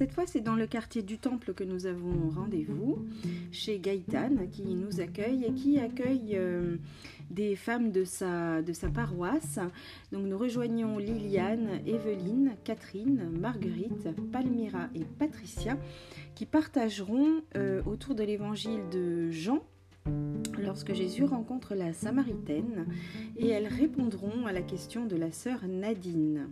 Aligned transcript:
cette 0.00 0.14
fois, 0.14 0.24
c'est 0.26 0.40
dans 0.40 0.54
le 0.54 0.66
quartier 0.66 1.02
du 1.02 1.18
Temple 1.18 1.52
que 1.52 1.62
nous 1.62 1.84
avons 1.84 2.30
rendez-vous, 2.30 3.04
chez 3.52 3.78
Gaëtan, 3.78 4.46
qui 4.50 4.74
nous 4.74 5.02
accueille 5.02 5.44
et 5.44 5.52
qui 5.52 5.78
accueille 5.78 6.36
euh, 6.36 6.76
des 7.28 7.54
femmes 7.54 7.92
de 7.92 8.04
sa, 8.04 8.62
de 8.62 8.72
sa 8.72 8.88
paroisse. 8.88 9.58
Donc 10.10 10.24
nous 10.24 10.38
rejoignons 10.38 10.96
Liliane, 10.96 11.82
Evelyne, 11.86 12.54
Catherine, 12.64 13.28
Marguerite, 13.38 14.08
Palmyra 14.32 14.88
et 14.94 15.04
Patricia, 15.04 15.76
qui 16.34 16.46
partageront 16.46 17.42
euh, 17.58 17.82
autour 17.84 18.14
de 18.14 18.22
l'évangile 18.22 18.88
de 18.90 19.28
Jean 19.30 19.62
lorsque 20.58 20.94
Jésus 20.94 21.24
rencontre 21.24 21.74
la 21.74 21.92
Samaritaine 21.92 22.86
et 23.36 23.48
elles 23.48 23.68
répondront 23.68 24.46
à 24.46 24.52
la 24.52 24.62
question 24.62 25.04
de 25.04 25.16
la 25.16 25.30
sœur 25.30 25.58
Nadine. 25.68 26.48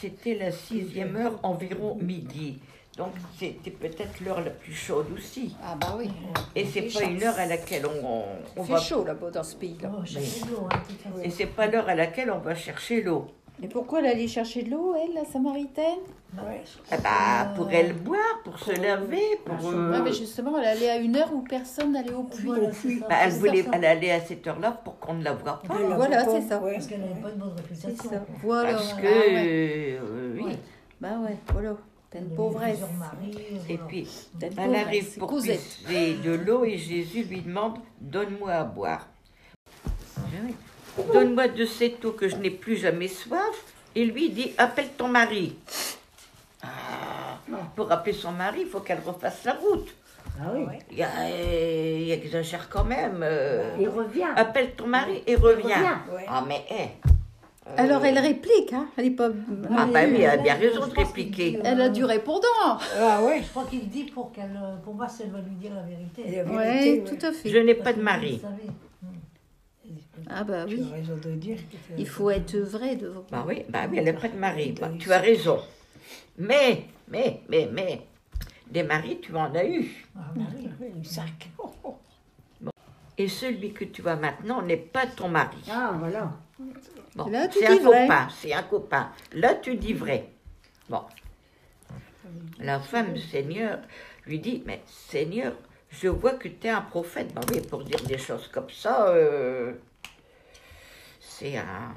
C'était 0.00 0.34
la 0.34 0.52
sixième 0.52 1.16
heure, 1.16 1.40
environ 1.42 1.96
midi. 2.00 2.60
Donc 2.96 3.12
c'était 3.36 3.70
peut-être 3.70 4.20
l'heure 4.20 4.40
la 4.40 4.50
plus 4.50 4.74
chaude 4.74 5.06
aussi. 5.16 5.56
Ah 5.62 5.76
bah 5.80 5.94
oui. 5.96 6.10
Et 6.54 6.64
c'est 6.66 6.82
pas 6.82 7.04
une 7.04 7.22
heure 7.22 7.38
à 7.38 7.46
laquelle 7.46 7.86
on, 7.86 8.24
on, 8.56 8.62
va. 8.62 8.78
fait 8.78 8.88
chaud 8.88 9.04
là-bas 9.04 9.30
dans 9.30 9.42
ce 9.44 9.56
pays-là. 9.56 9.90
Oh, 9.94 10.68
hein. 10.70 10.80
Et 11.22 11.30
c'est 11.30 11.46
pas 11.46 11.68
l'heure 11.68 11.88
à 11.88 11.94
laquelle 11.94 12.30
on 12.30 12.38
va 12.38 12.54
chercher 12.54 13.02
l'eau. 13.02 13.26
Et 13.62 13.66
pourquoi 13.66 13.98
elle 14.00 14.06
allait 14.06 14.28
chercher 14.28 14.62
de 14.62 14.70
l'eau, 14.70 14.94
elle, 14.94 15.14
la 15.14 15.24
Samaritaine? 15.24 15.98
Ouais. 16.36 16.62
Ah 16.92 16.96
bah, 16.98 17.52
pour 17.56 17.68
elle 17.70 17.92
boire, 17.92 18.40
pour 18.44 18.58
se 18.58 18.70
laver, 18.70 19.20
pour. 19.44 19.68
euh, 19.68 19.90
Ouais, 19.92 20.02
mais 20.02 20.12
justement, 20.12 20.56
elle 20.58 20.66
allait 20.66 20.90
à 20.90 20.96
une 20.98 21.16
heure 21.16 21.32
où 21.34 21.40
personne 21.40 21.92
n'allait 21.92 22.12
au 22.12 22.22
puits. 22.22 22.46
Voilà, 22.46 22.68
bah, 23.08 23.16
elle 23.22 23.32
voulait, 23.32 23.64
elle 23.72 23.84
allait 23.84 24.12
à 24.12 24.20
cette 24.20 24.46
heure-là 24.46 24.70
pour 24.84 24.98
qu'on 25.00 25.14
ne 25.14 25.24
la 25.24 25.32
voie 25.32 25.60
pas. 25.66 25.74
Voilà, 25.96 26.24
c'est 26.24 26.42
ça. 26.42 26.58
Parce 26.58 26.86
qu'elle 26.86 27.00
n'avait 27.00 27.20
pas 27.20 27.30
de 27.32 27.38
bonne 27.40 27.52
réputation. 27.56 28.10
Voilà. 28.42 28.72
Parce 28.74 28.94
Ah 28.96 29.00
que, 29.00 29.06
ouais. 29.06 29.98
euh, 30.00 30.32
oui. 30.36 30.42
Ouais. 30.44 30.58
Bah 31.00 31.18
ouais, 31.24 31.36
voilà. 31.52 31.76
T'as 32.10 32.20
une 32.20 32.34
pauvresse. 32.34 32.78
Et 33.68 33.76
puis, 33.88 34.08
elle 34.40 34.50
pauvresse, 34.54 34.86
arrive 34.86 35.18
pour 35.18 35.28
puiser 35.30 35.60
de 36.24 36.32
l'eau 36.32 36.64
et 36.64 36.78
Jésus 36.78 37.24
lui 37.24 37.42
demande 37.42 37.78
Donne-moi 38.00 38.52
à 38.52 38.64
boire. 38.64 39.08
Ah 40.16 40.20
oui. 40.44 40.54
Donne-moi 41.12 41.48
de 41.48 41.64
cette 41.64 42.04
eau 42.04 42.12
que 42.12 42.28
je 42.28 42.36
n'ai 42.36 42.50
plus 42.50 42.76
jamais 42.76 43.08
soif. 43.08 43.64
Et 43.94 44.04
lui 44.04 44.30
dit 44.30 44.52
Appelle 44.58 44.88
ton 44.96 45.08
mari. 45.08 45.56
Ah, 46.62 47.38
pour 47.76 47.90
appeler 47.90 48.12
son 48.12 48.32
mari, 48.32 48.60
il 48.62 48.66
faut 48.66 48.80
qu'elle 48.80 49.00
refasse 49.04 49.44
la 49.44 49.54
route. 49.54 49.88
Ah 50.40 50.50
oui. 50.54 50.62
Il, 50.92 51.02
euh, 51.02 51.98
il 52.02 52.10
exagère 52.10 52.68
quand 52.68 52.84
même. 52.84 53.20
euh. 53.22 53.76
Il 53.80 53.88
revient. 53.88 54.26
Appelle 54.36 54.72
ton 54.76 54.86
mari 54.86 55.22
et 55.26 55.36
reviens. 55.36 56.02
Ouais. 56.12 56.26
Ah, 56.28 56.44
mais 56.46 56.64
hé. 56.70 56.90
Euh, 57.66 57.70
Alors 57.76 58.04
elle 58.04 58.18
réplique, 58.18 58.72
hein 58.72 58.88
Elle 58.96 59.06
est 59.06 59.10
pas. 59.10 59.28
Ah, 59.76 59.86
bah 59.92 60.00
oui, 60.08 60.20
elle 60.22 60.26
a 60.30 60.36
bien 60.38 60.54
raison 60.54 60.86
de 60.86 60.94
répliquer. 60.94 61.50
dit, 61.52 61.58
Elle 61.64 61.80
a 61.80 61.88
du 61.88 62.04
répondant. 62.04 62.78
Ah 62.98 63.20
oui. 63.22 63.42
Je 63.42 63.48
crois 63.48 63.64
qu'il 63.68 63.88
dit 63.88 64.04
pour 64.04 64.32
qu'elle, 64.32 64.58
pour 64.84 64.94
voir 64.94 65.10
si 65.10 65.22
elle 65.22 65.30
va 65.30 65.38
lui 65.40 65.54
dire 65.56 65.72
la 65.74 65.82
vérité. 65.82 66.22
La 66.44 66.50
Ouais, 66.50 66.64
vérité, 66.82 67.02
ouais. 67.02 67.18
tout 67.18 67.26
à 67.26 67.32
fait. 67.32 67.48
Je 67.48 67.58
n'ai 67.58 67.74
pas 67.74 67.92
de 67.92 68.00
mari. 68.00 68.40
Ah 70.28 70.44
bah 70.44 70.64
Tu 70.66 70.76
oui. 70.76 70.86
as 70.90 70.94
raison 70.94 71.16
de 71.16 71.30
dire 71.32 71.56
que 71.56 71.76
tu 71.76 71.92
as 71.94 71.96
Il 71.98 72.08
faut 72.08 72.30
être 72.30 72.56
vrai 72.58 72.96
devant. 72.96 73.24
Bah 73.30 73.44
oui, 73.46 73.62
bah 73.68 73.86
oui, 73.90 73.98
elle 73.98 74.08
est 74.08 74.12
près 74.12 74.28
de 74.28 74.36
mari. 74.38 74.72
Bah, 74.80 74.90
tu 74.98 75.12
as 75.12 75.18
raison. 75.18 75.60
Mais, 76.38 76.84
mais, 77.08 77.40
mais, 77.48 77.68
mais, 77.72 78.02
des 78.70 78.82
maris, 78.82 79.20
tu 79.20 79.34
en 79.36 79.54
as 79.54 79.64
eu. 79.64 80.06
Ah, 80.16 80.20
bah 80.34 80.42
oui. 80.56 80.68
Oui, 80.80 81.04
sac. 81.04 81.48
Et 83.20 83.26
celui 83.28 83.72
que 83.72 83.84
tu 83.84 84.06
as 84.08 84.14
maintenant 84.16 84.62
n'est 84.62 84.76
pas 84.76 85.06
ton 85.06 85.28
mari. 85.28 85.56
Ah 85.68 85.92
voilà. 85.98 86.32
Bon, 87.16 87.28
Là, 87.28 87.48
tu 87.48 87.58
c'est 87.58 87.66
un 87.66 87.72
dis 87.76 87.80
vrai. 87.80 88.02
copain, 88.06 88.28
c'est 88.30 88.52
un 88.52 88.62
copain. 88.62 89.10
Là, 89.32 89.54
tu 89.56 89.74
dis 89.74 89.92
vrai. 89.92 90.28
Bon. 90.88 91.02
La 92.60 92.78
femme 92.78 93.16
Seigneur 93.16 93.78
lui 94.26 94.38
dit, 94.38 94.62
mais 94.66 94.82
Seigneur, 94.86 95.54
je 95.90 96.06
vois 96.08 96.34
que 96.34 96.46
tu 96.48 96.66
es 96.66 96.70
un 96.70 96.82
prophète. 96.82 97.32
Bah 97.34 97.40
oui, 97.52 97.60
pour 97.60 97.82
dire 97.82 98.00
des 98.06 98.18
choses 98.18 98.46
comme 98.48 98.70
ça, 98.70 99.08
euh, 99.08 99.72
c'est 101.38 101.56
un... 101.56 101.94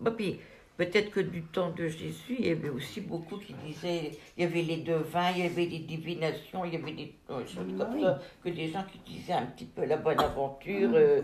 Bah 0.00 0.12
puis, 0.16 0.38
peut-être 0.76 1.10
que 1.10 1.20
du 1.20 1.42
temps 1.42 1.70
de 1.70 1.88
Jésus, 1.88 2.36
il 2.38 2.46
y 2.46 2.50
avait 2.50 2.68
aussi 2.68 3.00
beaucoup 3.00 3.36
qui 3.36 3.52
disaient, 3.66 4.12
il 4.36 4.44
y 4.44 4.46
avait 4.46 4.62
les 4.62 4.76
devins, 4.78 5.30
il 5.36 5.42
y 5.42 5.46
avait 5.46 5.66
les 5.66 5.80
divinations, 5.80 6.64
il 6.64 6.74
y 6.74 6.76
avait 6.76 6.92
des 6.92 7.14
choses 7.28 7.66
comme 7.76 8.00
ça, 8.02 8.20
que 8.44 8.48
des 8.50 8.68
gens 8.68 8.84
qui 8.90 8.98
disaient 9.12 9.32
un 9.32 9.46
petit 9.46 9.64
peu 9.66 9.84
la 9.84 9.96
bonne 9.96 10.20
aventure, 10.20 10.90
euh, 10.94 11.20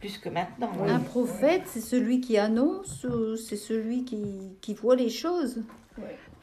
plus 0.00 0.18
que 0.18 0.28
maintenant. 0.28 0.70
Un 0.84 0.98
prophète, 1.00 1.62
c'est 1.66 1.80
celui 1.80 2.20
qui 2.20 2.36
annonce 2.36 3.04
ou 3.04 3.36
c'est 3.36 3.56
celui 3.56 4.04
qui, 4.04 4.56
qui 4.60 4.74
voit 4.74 4.96
les 4.96 5.10
choses, 5.10 5.62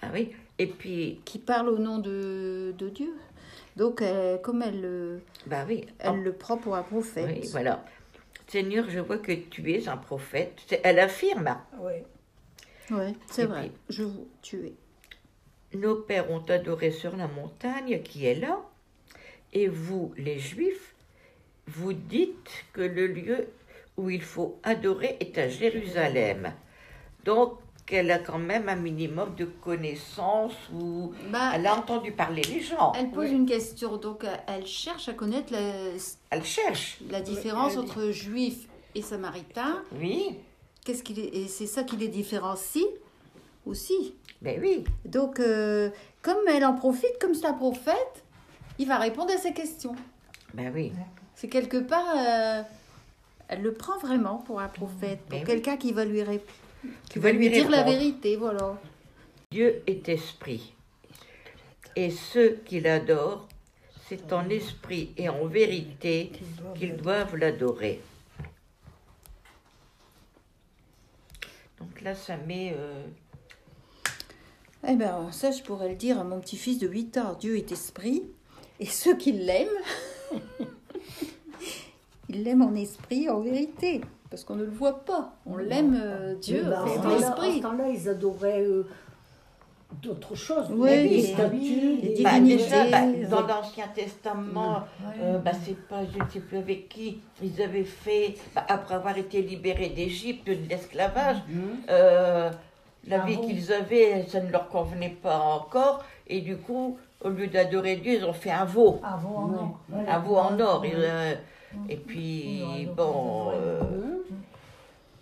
Ah 0.01 0.07
oui, 0.13 0.31
et 0.57 0.67
puis, 0.67 1.19
qui 1.25 1.39
parle 1.39 1.67
au 1.69 1.77
nom 1.79 1.97
de, 1.99 2.73
de 2.77 2.89
Dieu. 2.89 3.13
Donc, 3.75 4.01
elle- 4.01 4.39
comme 4.41 4.61
elle, 4.61 4.81
le- 4.81 5.21
bah 5.47 5.65
oui, 5.67 5.85
elle 5.99 6.21
le 6.23 6.31
prend 6.31 6.57
pour 6.57 6.75
un 6.75 6.83
prophète. 6.83 7.25
Oui, 7.27 7.47
voilà. 7.51 7.83
Seigneur, 8.53 8.87
je 8.87 8.99
vois 8.99 9.17
que 9.17 9.31
tu 9.31 9.73
es 9.73 9.87
un 9.87 9.97
prophète. 9.97 10.59
C'est- 10.67 10.79
Elle 10.83 10.99
affirme. 10.99 11.57
Oui. 11.79 11.93
Ouais, 12.91 13.13
c'est 13.27 13.45
vrai. 13.47 13.61
puis- 13.69 13.71
Je 13.89 14.03
vous 14.03 14.27
tu 14.43 14.67
es. 14.67 14.73
Nos 15.75 15.95
pères 15.95 16.29
ont 16.29 16.43
adoré 16.47 16.91
sur 16.91 17.15
la 17.17 17.27
montagne 17.27 18.03
qui 18.03 18.27
est 18.27 18.35
là. 18.35 18.59
Et 19.53 19.67
vous, 19.67 20.13
les 20.17 20.37
Juifs, 20.37 20.93
vous 21.65 21.93
dites 21.93 22.51
que 22.73 22.81
le 22.81 23.07
lieu 23.07 23.47
où 23.97 24.11
il 24.11 24.21
faut 24.21 24.59
adorer 24.61 25.17
est 25.19 25.35
à 25.39 25.49
Jérusalem. 25.49 26.53
Donc, 27.23 27.57
elle 27.91 28.09
a 28.11 28.19
quand 28.19 28.39
même 28.39 28.69
un 28.69 28.75
minimum 28.75 29.35
de 29.35 29.45
connaissances 29.45 30.55
ou 30.73 31.13
Bah, 31.31 31.51
elle 31.53 31.67
a 31.67 31.75
entendu 31.75 32.11
parler 32.11 32.41
les 32.43 32.61
gens. 32.61 32.91
elle 32.97 33.11
pose 33.11 33.29
une 33.31 33.45
question, 33.45 33.97
donc 33.97 34.23
euh, 34.23 34.35
elle 34.47 34.65
cherche 34.65 35.09
à 35.09 35.13
connaître 35.13 35.51
la, 35.51 35.59
Elle 36.29 36.43
cherche. 36.43 36.97
la 37.09 37.21
différence 37.21 37.77
entre 37.77 38.09
juif 38.11 38.67
et 38.95 39.01
samaritain. 39.01 39.81
Oui, 39.99 40.37
Qu'est-ce 40.85 41.01
qu'il 41.03 41.19
est, 41.19 41.33
et 41.35 41.47
c'est 41.47 41.65
ça 41.67 41.83
qui 41.83 41.95
les 41.97 42.09
différencie 42.09 42.83
aussi. 43.65 44.15
ben 44.41 44.59
oui. 44.61 44.83
Donc, 45.05 45.39
euh, 45.39 45.89
comme 46.21 46.45
elle 46.49 46.65
en 46.65 46.73
profite, 46.73 47.17
comme 47.21 47.33
c'est 47.33 47.45
un 47.45 47.53
prophète, 47.53 48.23
il 48.79 48.87
va 48.87 48.97
répondre 48.97 49.31
à 49.31 49.37
ces 49.37 49.53
questions. 49.53 49.95
Ben 50.53 50.71
oui. 50.75 50.91
C'est 51.35 51.47
quelque 51.47 51.77
part, 51.77 52.05
euh, 52.17 52.61
elle 53.47 53.61
le 53.61 53.73
prend 53.73 53.97
vraiment 53.99 54.37
pour 54.39 54.59
un 54.59 54.67
prophète, 54.67 55.19
pour 55.29 55.39
oui. 55.39 55.45
quelqu'un 55.45 55.77
qui 55.77 55.93
va 55.93 56.03
lui, 56.05 56.21
ré- 56.21 56.43
qui 57.09 57.13
Tu 57.13 57.19
va 57.19 57.31
vas 57.31 57.37
lui 57.37 57.49
lui 57.49 57.53
dire 57.55 57.69
la 57.69 57.83
vérité, 57.83 58.35
voilà. 58.35 58.79
Dieu 59.51 59.83
est 59.87 60.09
esprit. 60.09 60.73
Et 61.95 62.09
ceux 62.09 62.59
qui 62.65 62.79
l'adorent, 62.79 63.47
c'est 64.07 64.33
en 64.33 64.49
esprit 64.49 65.11
et 65.17 65.29
en 65.29 65.45
vérité 65.45 66.31
qu'ils 66.75 66.97
doivent 66.97 67.35
l'adorer. 67.35 68.01
Donc 71.79 72.01
là, 72.01 72.15
ça 72.15 72.37
met... 72.37 72.73
euh, 72.77 73.05
Eh 74.87 74.95
bien, 74.95 75.31
ça, 75.31 75.51
je 75.51 75.61
pourrais 75.61 75.89
le 75.89 75.95
dire 75.95 76.19
à 76.19 76.23
mon 76.23 76.39
petit-fils 76.39 76.79
de 76.79 76.87
8 76.87 77.17
ans. 77.17 77.33
Dieu 77.39 77.57
est 77.57 77.71
esprit, 77.71 78.23
et 78.79 78.85
ceux 78.85 79.15
qui 79.15 79.31
l'aiment, 79.33 79.67
ils 82.29 82.43
l'aiment 82.43 82.63
en 82.63 82.75
esprit, 82.75 83.29
en 83.29 83.39
vérité. 83.41 84.01
Parce 84.33 84.45
qu'on 84.45 84.55
ne 84.55 84.63
le 84.63 84.71
voit 84.71 85.05
pas. 85.05 85.31
On 85.45 85.57
l'aime, 85.57 85.95
euh, 86.03 86.33
Dieu, 86.41 86.61
Oui, 86.63 86.69
bah, 86.71 86.81
en 86.81 86.85
en 86.85 86.87
ce 86.87 86.97
temps-là- 86.97 87.15
en 87.17 87.55
ce 87.55 87.61
temps-là, 87.61 87.83
ils 87.93 88.09
adoraient 88.09 88.61
euh, 88.63 88.87
d'autres 90.01 90.33
choses. 90.33 90.65
Oui, 90.71 90.89
des 90.89 91.07
les- 91.07 91.21
statues, 91.21 91.97
les 92.01 92.15
des 92.15 92.23
bah, 92.23 92.31
divinités. 92.39 92.63
déjà, 92.63 92.85
bah, 92.89 93.27
dans 93.29 93.45
l'Ancien 93.45 93.85
Testament, 93.93 94.77
Ouais. 95.05 95.21
euh, 95.21 95.37
bah, 95.37 95.51
c'est 95.63 95.77
pas, 95.87 95.99
je 96.11 96.17
ne 96.17 96.27
sais 96.31 96.39
plus 96.39 96.57
avec 96.57 96.89
qui, 96.89 97.19
ils 97.43 97.61
avaient 97.61 97.83
fait, 97.83 98.33
bah, 98.55 98.65
après 98.69 98.95
avoir 98.95 99.15
été 99.15 99.39
libérés 99.43 99.89
d'Égypte, 99.89 100.47
de 100.47 100.57
l'esclavage, 100.67 101.37
euh, 101.91 102.49
la 103.07 103.21
Ah 103.21 103.25
vie 103.27 103.35
bon 103.35 103.45
qu'ils 103.45 103.71
avaient, 103.71 104.25
ça 104.29 104.39
ne 104.41 104.51
leur 104.51 104.67
convenait 104.67 105.15
pas 105.21 105.37
encore, 105.37 106.03
et 106.27 106.41
du 106.41 106.57
coup, 106.57 106.97
au 107.23 107.29
lieu 107.29 107.45
d'adorer 107.45 107.97
Dieu, 107.97 108.13
ils 108.15 108.25
ont 108.25 108.33
fait 108.33 108.49
un 108.49 108.65
veau. 108.65 108.99
Ah, 109.03 109.19
bon, 109.21 109.37
en 109.37 109.53
or. 109.53 109.79
Un 110.07 110.19
veau 110.21 110.37
en 110.37 110.59
or. 110.59 110.83
euh, 110.91 111.35
et 111.89 111.95
puis, 111.97 112.61
Oui, 112.75 112.87
bon, 112.95 113.49
euh, 113.53 113.79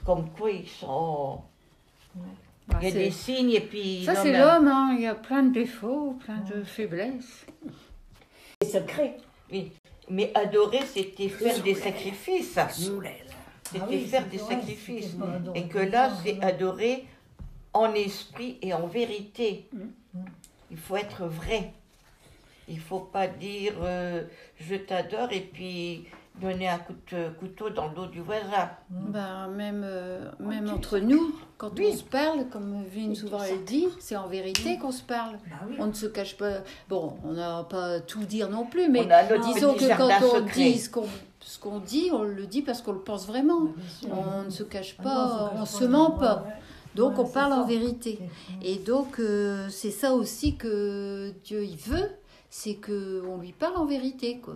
comme 0.06 0.30
quoi 0.31 0.51
ils 0.51 0.68
sont. 0.68 1.42
bah, 2.68 2.77
Il 2.81 2.86
y 2.86 2.88
a 2.88 2.92
c'est- 2.92 2.98
des 3.00 3.12
signes 3.12 3.51
et 3.51 3.62
puis. 3.62 4.03
Ça, 4.06 4.15
c'est 4.15 4.38
l'homme, 4.38 4.68
hein. 4.68 4.95
il 4.98 5.01
y 5.03 5.07
a 5.07 5.15
plein 5.15 5.44
de 5.44 5.53
défauts, 5.53 6.18
plein 6.25 6.38
de 6.39 6.63
faiblesses. 6.63 7.45
des 8.62 8.68
secrets. 8.68 9.18
Oui. 9.51 9.71
Mais 10.09 10.31
adorer, 10.36 10.81
c'était 10.86 11.30
faire 11.30 11.62
des 11.63 11.74
sacrifices. 11.75 12.57
C'était 12.69 13.80
Ah 13.81 13.88
oui, 13.89 14.06
faire 14.06 14.24
c'était 14.24 14.38
des 14.38 14.44
vrai, 14.44 14.56
sacrifices. 14.56 15.12
c'était 15.45 15.59
Et 15.59 15.68
que 15.68 15.80
là, 15.80 16.12
c'est 16.24 16.33
voilà. 16.33 16.48
adorer 16.48 17.06
en 17.74 17.94
esprit 17.94 18.57
et 18.62 18.74
en 18.74 18.86
vérité. 18.88 19.68
Mm. 19.74 20.19
Il 20.71 20.77
faut 20.77 20.98
être 20.98 21.25
vrai. 21.25 21.71
Il 22.68 22.80
faut 22.80 23.00
pas 23.00 23.27
dire 23.27 23.74
euh, 23.81 24.24
je 24.59 24.75
t'adore 24.75 25.31
et 25.31 25.42
puis 25.42 26.06
donner 26.39 26.68
un 26.69 26.80
coup 26.80 26.94
de 27.12 27.30
couteau 27.39 27.69
dans 27.69 27.88
le 27.89 27.95
dos 27.95 28.06
du 28.07 28.22
voisin. 28.22 28.69
Ben, 28.89 29.48
même 29.50 29.83
euh, 29.86 30.31
même 30.39 30.69
entre 30.69 30.98
nous, 31.00 31.36
quand 31.57 31.78
Oui. 31.78 31.89
on 31.92 31.98
se 31.98 32.04
parle, 32.04 32.48
comme 32.50 32.83
Vine 32.86 33.16
souvent 33.16 33.44
elle 33.44 33.63
dit, 33.66 33.88
c'est 34.00 34.16
en 34.16 34.28
vérité 34.28 34.78
qu'on 34.80 34.92
se 34.92 35.04
parle. 35.04 35.33
Bah 35.50 35.57
oui. 35.69 35.75
On 35.80 35.88
ne 35.88 35.94
se 35.94 36.06
cache 36.07 36.38
pas. 36.38 36.60
Bon, 36.89 37.18
on 37.24 37.33
n'a 37.33 37.63
pas 37.69 38.00
tout 38.00 38.24
dire 38.24 38.50
non 38.50 38.66
plus, 38.66 38.89
mais 38.89 39.01
On 39.01 39.39
disons 39.54 39.74
que 39.74 39.98
quand 39.98 40.10
on 40.25 40.36
secret. 40.45 40.63
dit 40.72 40.80
ce 40.80 40.89
qu'on 40.89 41.06
ce 41.42 41.60
qu'on 41.60 41.80
dit, 41.80 42.10
on 42.13 42.24
le 42.24 42.45
dit 42.48 42.62
parce 42.62 42.81
qu'on 42.81 42.94
le 42.94 43.00
pense 43.01 43.27
vraiment. 43.27 43.69
On 44.10 44.44
ne 44.44 44.50
se 44.50 44.63
cache 44.63 44.95
Ah 45.00 45.04
pas, 45.04 45.50
cache 45.51 45.60
on 45.62 45.66
se 45.66 45.84
ment 45.86 46.12
pas. 46.12 46.45
Donc 46.95 47.19
on 47.19 47.25
parle 47.25 47.54
en 47.54 47.66
vérité. 47.66 48.19
Et 48.63 48.77
donc 48.77 49.19
euh, 49.19 49.68
c'est 49.69 49.92
ça 49.92 50.13
aussi 50.13 50.56
que 50.56 51.31
Dieu 51.44 51.63
il 51.63 51.77
veut, 51.77 52.10
c'est 52.50 52.75
que 52.75 53.24
on 53.27 53.38
lui 53.38 53.51
parle 53.54 53.77
en 53.77 53.86
vérité, 53.86 54.39
quoi. 54.39 54.54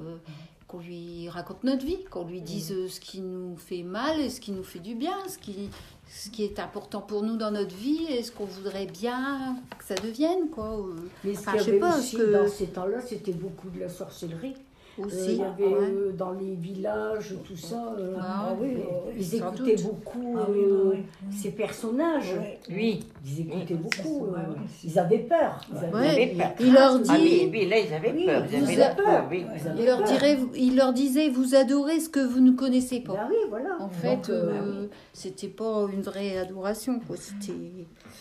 Qu'on 0.67 0.79
lui 0.79 1.29
raconte 1.29 1.63
notre 1.63 1.85
vie, 1.85 2.03
qu'on 2.09 2.25
lui 2.25 2.41
dise 2.41 2.71
euh, 2.71 2.87
ce 2.87 2.99
qui 2.99 3.21
nous 3.21 3.55
fait 3.55 3.83
mal 3.83 4.19
et 4.19 4.29
ce 4.29 4.41
qui 4.41 4.51
nous 4.51 4.63
fait 4.63 4.79
du 4.79 4.95
bien, 4.95 5.15
ce 5.27 5.37
qui 5.37 5.69
ce 6.07 6.29
qui 6.29 6.43
est 6.43 6.59
important 6.59 7.01
pour 7.01 7.23
nous 7.23 7.35
dans 7.35 7.49
notre 7.51 7.75
vie 7.75 8.05
et 8.09 8.21
ce 8.23 8.31
qu'on 8.31 8.45
voudrait 8.45 8.85
bien 8.85 9.57
que 9.77 9.83
ça 9.83 9.95
devienne 9.95 10.49
quoi. 10.51 10.77
euh, 10.79 10.95
Mais 11.23 11.33
ce 11.33 11.39
Enfin, 11.39 11.51
qu'il 11.53 11.61
y 11.61 11.63
sais 11.65 11.69
avait 11.71 11.79
pas, 11.79 11.97
aussi 11.97 12.15
ce 12.15 12.17
que- 12.17 12.31
dans 12.31 12.47
ces 12.47 12.67
temps-là, 12.67 13.01
c'était 13.01 13.31
beaucoup 13.33 13.69
de 13.69 13.79
la 13.79 13.89
sorcellerie. 13.89 14.55
Euh, 14.97 15.03
Aussi. 15.05 15.33
il 15.33 15.37
y 15.39 15.43
avait 15.43 15.63
Ouais. 15.65 15.73
euh, 15.81 16.11
dans 16.13 16.31
les 16.31 16.55
villages, 16.55 17.35
tout 17.45 17.57
ça. 17.57 17.93
euh, 17.99 18.15
Ah 18.17 18.51
euh, 18.51 18.55
oui, 18.61 18.77
ils 19.17 19.35
écoutaient 19.35 19.75
doute. 19.75 19.83
beaucoup 19.83 20.37
Ah 20.39 20.45
oui, 20.49 20.59
euh, 20.63 20.93
ces 21.31 21.51
personnages. 21.51 22.33
Oui, 22.69 23.01
Ils 23.25 23.41
écoutaient 23.41 23.73
Oui. 23.73 23.79
beaucoup. 23.83 24.25
Euh, 24.27 24.37
ils 24.83 24.97
avaient 24.97 25.19
peur. 25.19 25.59
Ils 25.69 25.77
avaient, 25.77 26.27
peur. 26.37 26.51
Il 26.61 26.73
leur 26.73 26.99
dit 26.99 27.09
Ah 27.13 27.17
oui, 27.19 27.67
là 27.69 27.77
ils 27.79 27.93
avaient 27.93 28.13
Oui, 28.13 28.25
peur. 28.25 28.45
Ils 28.49 28.55
avaient 28.81 28.95
peur, 28.95 29.05
peur. 29.05 29.27
oui. 29.29 29.45
Ils 29.53 29.67
avaient 29.67 29.79
il 29.81 29.85
leur 29.85 29.97
peur. 29.97 30.07
dirait, 30.07 30.37
il 30.55 30.75
leur 30.77 30.93
disait, 30.93 31.29
vous 31.29 31.55
adorez 31.55 31.99
ce 31.99 32.07
que 32.07 32.21
vous 32.25 32.39
ne 32.39 32.51
connaissez 32.51 33.01
pas. 33.01 33.13
Ben 33.13 33.27
oui, 33.29 33.35
voilà. 33.49 33.77
En 33.81 33.89
fait, 33.89 34.29
euh, 34.29 34.51
euh, 34.53 34.87
c'était 35.11 35.47
pas 35.49 35.87
une 35.91 36.01
vraie 36.03 36.37
adoration, 36.37 36.99
quoi. 37.05 37.17
C'était, 37.17 37.51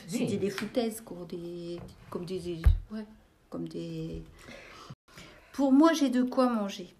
c'était 0.09 0.25
Oui. 0.33 0.39
des 0.39 0.51
foutaises, 0.51 1.01
quoi. 1.03 1.19
Des, 1.29 1.79
comme 2.11 2.25
des, 2.25 2.41
ouais, 2.93 3.05
comme 3.49 3.69
des. 3.69 4.23
Pour 5.55 5.73
moi, 5.73 5.93
j'ai 5.93 6.11
de 6.11 6.23
quoi 6.23 6.49
manger. 6.49 6.93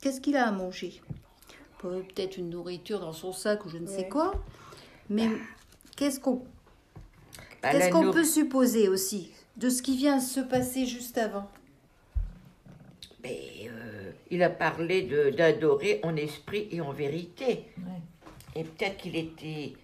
Qu'est-ce 0.00 0.20
qu'il 0.20 0.36
a 0.36 0.48
à 0.48 0.50
manger? 0.50 1.00
Pe- 1.78 2.02
Peut-être 2.02 2.38
une 2.38 2.50
nourriture 2.50 3.00
dans 3.00 3.12
son 3.12 3.32
sac 3.32 3.64
ou 3.66 3.68
je 3.68 3.78
ne 3.78 3.86
sais 3.86 3.98
Ouais. 4.04 4.08
quoi. 4.08 4.32
Mais 5.10 5.28
qu'est-ce 5.96 6.18
qu'on, 6.18 6.42
Bah, 7.62 7.70
qu'est-ce 7.70 7.90
qu'on 7.90 8.10
peut 8.10 8.24
supposer 8.24 8.88
aussi 8.88 9.32
de 9.58 9.68
ce 9.68 9.82
qui 9.82 9.96
vient 9.96 10.16
de 10.16 10.22
se 10.22 10.40
passer 10.40 10.86
juste 10.86 11.18
avant? 11.18 11.48
Mais, 13.22 13.68
euh, 13.68 14.10
il 14.30 14.42
a 14.42 14.50
parlé 14.50 15.02
d'adorer 15.36 16.00
en 16.02 16.16
esprit 16.16 16.68
et 16.70 16.80
en 16.80 16.92
vérité. 16.92 17.66
Ouais. 17.78 18.00
Et 18.56 18.64
peut-être 18.64 18.96
qu'il 18.98 19.16
était 19.16 19.74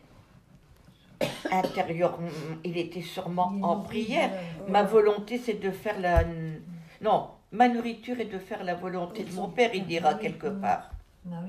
intérieurement, 1.50 2.28
il 2.64 2.78
était 2.78 3.02
sûrement 3.02 3.52
Il 3.56 3.62
en 3.64 3.68
en 3.68 3.80
prière. 3.80 4.30
prière, 4.30 4.68
Ma 4.68 4.82
volonté, 4.84 5.38
c'est 5.38 5.60
de 5.60 5.70
faire 5.70 6.00
la... 6.00 6.24
Non, 7.02 7.28
ma 7.52 7.68
nourriture 7.68 8.20
est 8.20 8.26
de 8.26 8.38
faire 8.38 8.64
la 8.64 8.74
volonté 8.74 9.24
de 9.24 9.32
mon 9.32 9.48
Père, 9.48 9.74
il 9.74 9.86
dira 9.86 10.14
quelque 10.14 10.46
part. 10.46 10.90
Ah. 11.30 11.42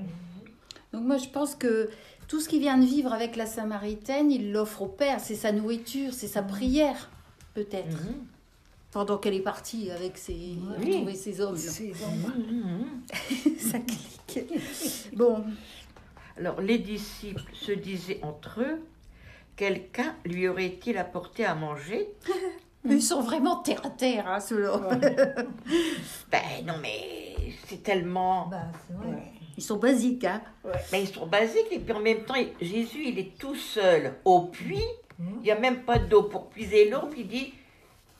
Donc 0.92 1.04
moi, 1.04 1.16
je 1.16 1.28
pense 1.28 1.54
que 1.54 1.90
tout 2.28 2.40
ce 2.40 2.48
qu'il 2.48 2.60
vient 2.60 2.78
de 2.78 2.84
vivre 2.84 3.12
avec 3.12 3.36
la 3.36 3.46
Samaritaine, 3.46 4.30
il 4.30 4.52
l'offre 4.52 4.82
au 4.82 4.86
Père. 4.86 5.20
C'est 5.20 5.34
sa 5.34 5.52
nourriture, 5.52 6.12
c'est 6.12 6.28
sa 6.28 6.42
prière, 6.42 7.10
peut-être. 7.54 8.04
Mhm. 8.04 8.26
Pendant 8.90 9.16
qu'elle 9.16 9.34
est 9.34 9.40
partie 9.40 9.90
avec 9.90 10.18
ses... 10.18 10.56
Oui. 10.78 10.90
trouver 10.90 11.14
ses 11.14 11.40
hommes. 11.40 11.56
Mhm. 11.56 13.56
Ça 13.58 13.78
clique. 13.78 14.46
Bon, 15.14 15.44
Alors, 16.36 16.60
les 16.60 16.78
disciples 16.78 17.42
se 17.54 17.72
disaient 17.72 18.20
entre 18.22 18.60
eux, 18.60 18.82
quelqu'un 19.56 20.14
lui 20.24 20.48
aurait-il 20.48 20.98
apporté 20.98 21.44
à 21.44 21.54
manger? 21.54 22.08
Ils 22.84 23.02
sont 23.02 23.20
vraiment 23.20 23.56
terre 23.56 23.80
à 23.84 23.90
terre, 23.90 24.26
hein, 24.28 24.40
ceux-là. 24.40 24.80
Ben 26.30 26.40
non, 26.66 26.74
mais 26.80 27.36
c'est 27.68 27.82
tellement... 27.82 28.46
Bah, 28.48 28.62
c'est 28.86 28.94
vrai. 28.94 29.06
ouais. 29.08 29.32
Ils 29.58 29.62
sont 29.62 29.76
basiques, 29.76 30.24
hein. 30.24 30.40
Mais 30.90 31.02
ils 31.02 31.08
sont 31.08 31.26
basiques 31.26 31.66
et 31.70 31.78
puis 31.78 31.92
en 31.92 32.00
même 32.00 32.24
temps, 32.24 32.34
Jésus, 32.60 33.04
il 33.08 33.18
est 33.18 33.36
tout 33.38 33.54
seul 33.54 34.14
au 34.24 34.42
puits. 34.42 34.80
Mhm. 35.18 35.34
Il 35.40 35.42
n'y 35.44 35.50
a 35.50 35.58
même 35.58 35.82
pas 35.82 35.98
d'eau 35.98 36.22
pour 36.22 36.48
puiser 36.48 36.88
l'eau. 36.88 37.02
Puis 37.10 37.20
il 37.20 37.28
dit, 37.28 37.52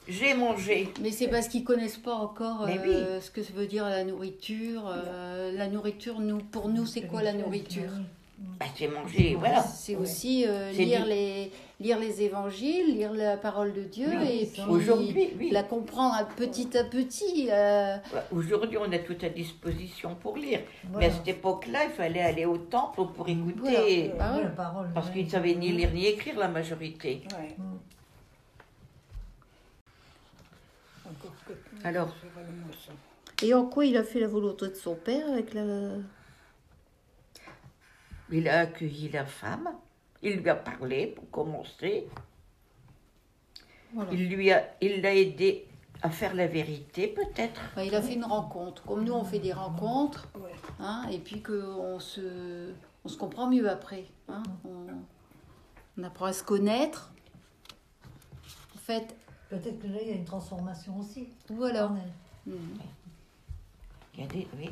j'ai 0.06 0.35
mangé. 0.35 0.93
Mais 1.00 1.11
c'est 1.11 1.29
parce 1.29 1.49
qu'ils 1.49 1.64
connaissent 1.64 1.97
pas 1.97 2.14
encore 2.14 2.67
euh, 2.69 3.20
ce 3.20 3.31
que 3.31 3.43
ça 3.43 3.53
veut 3.55 3.67
dire 3.67 3.85
la 3.88 4.05
nourriture. 4.05 4.87
euh, 4.88 5.53
la 5.56 5.69
nourriture, 5.69 6.20
nous, 6.20 6.38
pour 6.38 6.69
nous, 6.69 6.85
c'est 6.85 7.03
quoi 7.03 7.23
la 7.23 7.32
nourriture 7.32 7.91
Ben, 8.38 8.67
j'ai 8.76 8.88
mangé, 8.88 9.37
voilà. 9.38 9.62
C'est 9.62 9.94
aussi 9.96 10.44
euh, 10.46 10.73
C'est 10.73 10.84
lire, 10.84 11.05
du- 11.05 11.11
les, 11.11 11.52
lire 11.79 11.99
les 11.99 12.23
évangiles, 12.23 12.96
lire 12.96 13.12
la 13.12 13.37
parole 13.37 13.73
de 13.73 13.82
Dieu 13.82 14.08
Oui, 14.08 14.29
et 14.40 14.46
c'est 14.46 14.62
puis 14.62 14.70
Aujourd'hui, 14.70 15.31
oui. 15.38 15.50
la 15.52 15.62
comprendre 15.62 16.26
petit 16.37 16.76
à 16.76 16.82
petit. 16.84 17.49
euh, 17.50 17.96
Aujourd'hui, 18.32 18.79
on 18.79 18.90
a 18.90 18.99
tout 18.99 19.17
à 19.23 19.29
disposition 19.29 20.17
pour 20.17 20.37
lire. 20.37 20.61
Voilà. 20.90 21.06
Mais 21.08 21.12
à 21.12 21.17
cette 21.17 21.29
époque-là, 21.29 21.84
il 21.84 21.90
fallait 21.93 22.20
aller 22.23 22.44
au 22.44 22.56
temple 22.58 23.02
pour 23.14 23.29
écouter. 23.29 24.12
Voilà. 24.17 24.17
Bah 24.19 24.31
Oui, 24.32 24.38
ouais. 24.38 24.44
la 24.44 24.50
parole. 24.50 24.90
Parce 24.93 25.06
ouais. 25.08 25.12
qu'ils 25.12 25.25
ne 25.26 25.31
savaient 25.31 25.55
ni 25.55 25.70
lire 25.73 25.93
ni 25.93 26.06
écrire, 26.06 26.37
la 26.38 26.49
majorité. 26.49 27.23
Ouais. 27.38 27.55
Mm. 27.58 27.78
Alors, 31.85 32.08
c'est. 33.38 33.46
Et 33.46 33.55
en 33.55 33.67
quoi 33.67 33.85
il 33.87 33.96
a 33.96 34.05
fait 34.05 34.20
la 34.20 34.28
volonté 34.28 34.69
de 34.69 34.75
son 34.75 34.94
père 34.94 35.26
avec 35.32 35.52
la... 35.55 35.62
il 38.32 38.49
a 38.49 38.61
accueilli 38.61 39.08
la 39.11 39.25
femme. 39.26 39.69
Il 40.23 40.37
lui 40.40 40.49
a 40.50 40.55
parlé 40.55 41.08
pour 41.08 41.31
commencer. 41.31 42.06
Voilà. 43.94 44.11
Il 44.12 44.29
lui 44.29 44.50
a, 44.52 44.64
il 44.81 45.02
l'a 45.02 45.14
aidé 45.14 45.67
à 46.00 46.11
faire 46.11 46.34
la 46.34 46.46
vérité, 46.46 47.08
peut-être. 47.08 47.61
Bah, 47.76 47.84
il 47.84 47.94
a 47.94 48.02
fait 48.02 48.14
une 48.14 48.25
rencontre. 48.25 48.82
Comme 48.84 49.05
nous, 49.05 49.12
on 49.12 49.25
fait 49.25 49.38
des 49.38 49.52
rencontres, 49.52 50.29
Ouais. 50.37 50.52
hein, 50.81 51.06
et 51.11 51.19
puis 51.19 51.43
qu'on 51.43 51.99
se, 52.00 52.73
on 53.05 53.08
se 53.08 53.17
comprend 53.19 53.49
mieux 53.49 53.69
après. 53.69 54.05
hein. 54.29 54.43
On, 54.64 54.87
on 55.99 56.02
apprend 56.05 56.26
à 56.26 56.32
se 56.32 56.43
connaître. 56.43 57.12
En 58.75 58.78
fait, 58.78 59.14
Peut-être 59.50 59.81
que 59.81 59.87
là, 59.87 59.99
il 60.00 60.08
y 60.08 60.12
a 60.12 60.14
une 60.14 60.25
transformation 60.25 60.99
aussi. 60.99 61.28
voilà. 61.50 61.88
Mhm. 62.46 62.56
Il 64.14 64.20
y 64.20 64.25
a 64.25 64.26
des, 64.26 64.49
oui, 64.58 64.70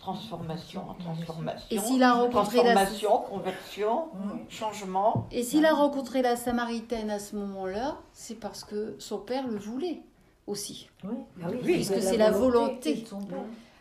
transformation 0.00 0.82
en 0.90 0.94
transformation. 0.94 1.66
Et 1.70 1.78
s'il 1.78 2.02
a 2.02 2.14
rencontré 2.14 2.56
la- 2.62 2.72
Transformation, 2.74 3.18
conversion, 3.18 4.04
changement. 4.48 5.26
Et 5.30 5.42
s'il 5.42 5.64
a 5.66 5.74
rencontré 5.74 6.22
la 6.22 6.36
Samaritaine 6.36 7.10
à 7.10 7.18
ce 7.18 7.36
moment-là, 7.36 7.98
c'est 8.12 8.34
parce 8.40 8.64
que 8.64 8.96
son 8.98 9.18
père 9.18 9.46
le 9.46 9.58
voulait 9.58 10.00
aussi. 10.46 10.88
Oui. 11.04 11.10
Ah 11.42 11.46
oui, 11.50 11.58
Puisque 11.62 12.00
c'est 12.02 12.16
la 12.16 12.30
volonté. 12.30 13.04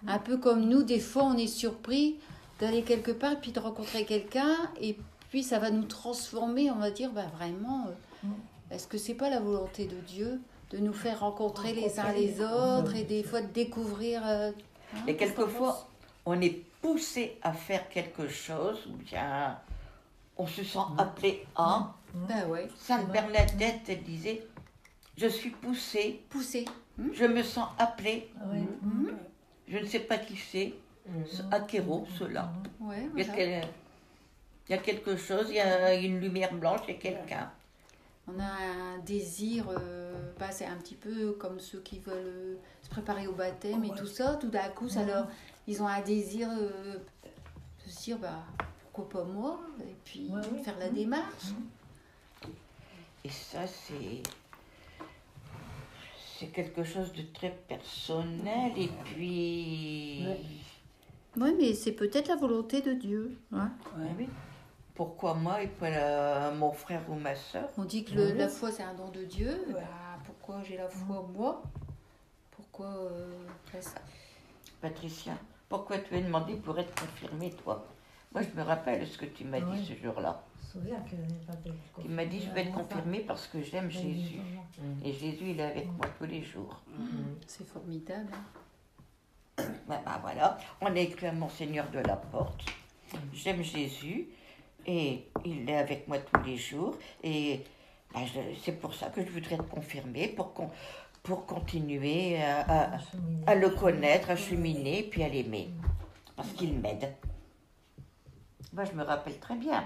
Un 0.08 0.20
peu 0.20 0.38
comme 0.38 0.66
nous, 0.66 0.84
des 0.84 1.00
fois, 1.00 1.24
on 1.24 1.36
est 1.38 1.48
surpris 1.48 2.18
d'aller 2.60 2.84
quelque 2.84 3.12
part 3.12 3.34
et 3.34 3.38
puis 3.38 3.52
de 3.52 3.60
rencontrer 3.60 4.06
quelqu'un 4.06 4.56
et 4.80 4.98
puis 5.30 5.44
ça 5.44 5.60
va 5.60 5.72
nous 5.72 5.84
transformer. 5.86 6.70
On 6.72 6.76
va 6.76 6.92
dire, 6.92 7.12
bah 7.12 7.26
vraiment, 7.38 7.86
euh, 7.88 8.28
Mm. 8.28 8.34
est-ce 8.72 8.86
que 8.88 8.98
c'est 8.98 9.14
pas 9.14 9.30
la 9.30 9.40
volonté 9.40 9.86
de 9.86 9.96
Dieu 10.06 10.42
de 10.72 10.78
nous 10.78 10.92
faire 10.94 11.22
rencontrer 11.22 11.72
les 11.74 12.00
uns 12.00 12.12
les 12.12 12.42
autres 12.42 12.96
et 12.96 13.04
des 13.04 13.24
fois 13.24 13.42
de 13.42 13.48
découvrir. 13.48 14.22
euh, 14.28 14.52
hein, 14.94 15.00
Et 15.08 15.16
quelquefois, 15.16 15.88
on 16.30 16.42
est 16.42 16.62
poussé 16.82 17.38
à 17.42 17.54
faire 17.54 17.90
quelque 17.90 18.28
chose, 18.28 18.88
ou 18.88 18.96
bien 18.98 19.58
on 20.38 20.48
se 20.48 20.64
sent 20.64 20.80
appelé 20.98 21.46
à. 21.56 21.94
Ben 22.14 22.48
ouais, 22.48 22.68
Sainte 22.78 23.12
Bernadette, 23.12 23.82
elle 23.88 24.04
disait 24.04 24.46
Je 25.18 25.28
suis 25.28 25.52
poussée, 25.52 26.22
pousser. 26.30 26.66
je 27.14 27.26
me 27.26 27.44
sens 27.44 27.68
appelée, 27.78 28.32
Ah 28.42 28.48
ouais. 28.48 28.60
Mhm. 28.82 29.12
je 29.68 29.78
ne 29.78 29.86
sais 29.86 30.00
pas 30.00 30.18
qui 30.18 30.36
c'est, 30.38 30.74
ce 31.26 31.42
Akero, 31.52 32.08
cela. 32.18 32.52
Ouais, 32.80 33.08
Il 33.16 33.20
y, 33.20 33.22
a 33.24 33.26
voilà. 33.26 33.34
quel- 33.34 33.68
il 34.68 34.72
y 34.72 34.76
a 34.76 34.78
quelque 34.82 35.16
chose, 35.18 35.48
il 35.50 35.56
y 35.56 35.60
a 35.60 35.94
une 35.96 36.20
lumière 36.20 36.54
blanche, 36.54 36.82
il 36.88 36.94
y 36.94 36.98
a 36.98 37.00
quelqu'un. 37.00 37.52
On 38.28 38.40
a 38.40 38.44
un 38.44 38.98
désir, 39.00 39.66
euh, 39.70 40.14
bah, 40.40 40.52
c'est 40.52 40.66
un 40.68 40.76
petit 40.76 40.94
peu 40.94 41.32
comme 41.34 41.60
ceux 41.60 41.80
qui 41.80 41.98
veulent 42.00 42.16
euh, 42.28 42.56
se 42.84 42.90
préparer 42.90 43.26
au 43.28 43.34
baptême 43.34 43.84
et 43.84 43.90
tout 43.96 44.06
ça. 44.06 44.36
Tout 44.36 44.50
d'un 44.50 44.70
coup, 44.70 44.88
ça 44.88 45.04
leur, 45.04 45.28
ils 45.70 45.82
ont 45.84 45.88
un 45.88 46.02
désir 46.02 46.50
euh, 46.50 46.98
de 47.86 47.90
se 47.92 48.04
dire, 48.04 48.18
bah, 48.18 48.44
pourquoi 48.92 49.22
pas 49.22 49.24
moi 49.24 49.60
Et 49.82 49.96
puis 50.04 50.28
Ouais, 50.32 50.42
oui. 50.52 50.64
faire 50.64 50.78
la 50.80 50.90
démarche. 50.90 51.54
Et 53.24 53.30
ça, 53.30 53.68
c'est. 53.68 54.24
C'est 56.40 56.48
quelque 56.48 56.84
chose 56.84 57.12
de 57.14 57.22
très 57.34 57.52
personnel, 57.68 58.72
et 58.78 58.90
puis. 59.04 60.24
Ouais. 60.26 60.40
Oui, 61.38 61.54
mais 61.58 61.74
c'est 61.74 61.92
peut-être 61.92 62.30
la 62.30 62.36
volonté 62.38 62.82
de 62.82 62.94
Dieu. 62.94 63.38
hein. 63.54 63.70
Ah 63.94 64.00
oui. 64.18 64.28
Pourquoi 64.96 65.34
moi 65.34 65.62
et 65.62 65.68
pas 65.68 65.90
la- 65.90 66.52
mon 66.52 66.72
frère 66.74 67.02
ou 67.10 67.16
ma 67.16 67.36
soeur 67.36 67.70
On 67.78 67.84
dit 67.86 68.04
que 68.04 68.14
le- 68.16 68.34
la 68.34 68.48
foi, 68.50 68.72
c'est 68.72 68.84
un 68.84 68.94
don 68.96 69.10
de 69.10 69.24
Dieu. 69.24 69.64
Ouais. 69.68 69.74
Bah, 69.74 70.18
pourquoi 70.26 70.62
j'ai 70.64 70.78
la 70.78 70.90
foi 70.90 71.26
moi? 71.34 71.62
Pourquoi 72.52 72.88
euh, 72.88 73.30
Patricia, 74.82 75.34
pourquoi 75.70 76.00
tu 76.00 76.16
as 76.16 76.22
demandé 76.22 76.56
pour 76.56 76.78
être 76.80 76.94
confirmée, 77.00 77.52
toi? 77.52 77.86
Moi, 78.34 78.42
je 78.44 78.60
me 78.60 78.64
rappelle 78.66 79.08
ce 79.08 79.18
que 79.18 79.26
tu 79.26 79.44
m'as 79.46 79.60
Oui. 79.60 79.80
dit 79.80 79.86
ce 79.86 80.04
jour-là. 80.04 80.44
Je 80.74 80.78
me 80.80 80.84
souviens 80.84 81.00
que 81.02 81.16
n'est 81.16 81.46
pas 81.48 81.54
de 81.54 81.72
Tu 82.02 82.08
m'as 82.10 82.26
dit, 82.26 82.42
je 82.42 82.50
vais 82.52 82.62
être 82.62 82.70
Enfin, 82.76 82.84
confirmée 82.84 83.20
parce 83.22 83.48
que 83.48 83.62
j'aime 83.62 83.90
Jésus. 83.90 84.40
Et 85.04 85.14
Jésus, 85.14 85.46
il 85.52 85.60
est 85.60 85.64
avec 85.64 85.88
moi 85.88 86.06
tous 86.18 86.26
les 86.26 86.44
jours. 86.44 86.82
C'est 87.48 87.68
formidable. 87.68 88.28
hein. 88.34 89.64
Ben, 89.88 90.00
ben, 90.06 90.20
voilà, 90.22 90.58
on 90.82 90.94
est 90.96 91.04
écrit 91.04 91.28
à 91.28 91.32
Monseigneur 91.34 91.90
de 91.92 92.00
la 92.00 92.16
Porte. 92.16 92.64
J'aime 93.34 93.64
Jésus 93.64 94.28
et 94.86 95.26
il 95.44 95.70
est 95.70 95.76
avec 95.78 96.08
moi 96.08 96.20
tous 96.20 96.42
les 96.44 96.56
jours. 96.58 96.96
Et 97.24 97.62
ben, 98.14 98.26
je- 98.26 98.56
c'est 98.64 98.80
pour 98.80 98.94
ça 98.94 99.08
que 99.10 99.26
je 99.26 99.30
voudrais 99.32 99.56
être 99.56 99.68
confirmée, 99.68 100.28
pour, 100.30 100.54
qu'on- 100.54 100.70
pour 101.24 101.46
continuer 101.46 102.38
à, 102.42 102.62
à- 102.62 102.96
Acheminer. 102.96 103.44
à 103.48 103.56
le 103.56 103.70
connaître, 103.70 104.30
à 104.32 104.36
cheminer, 104.36 105.04
puis 105.04 105.24
à 105.24 105.30
l'aimer. 105.30 105.70
Parce 106.36 106.52
qu'il 106.54 106.74
m'aide. 106.80 107.14
Moi, 108.74 108.86
je 108.86 108.94
me 108.94 109.04
rappelle 109.04 109.38
très 109.40 109.56
bien. 109.56 109.84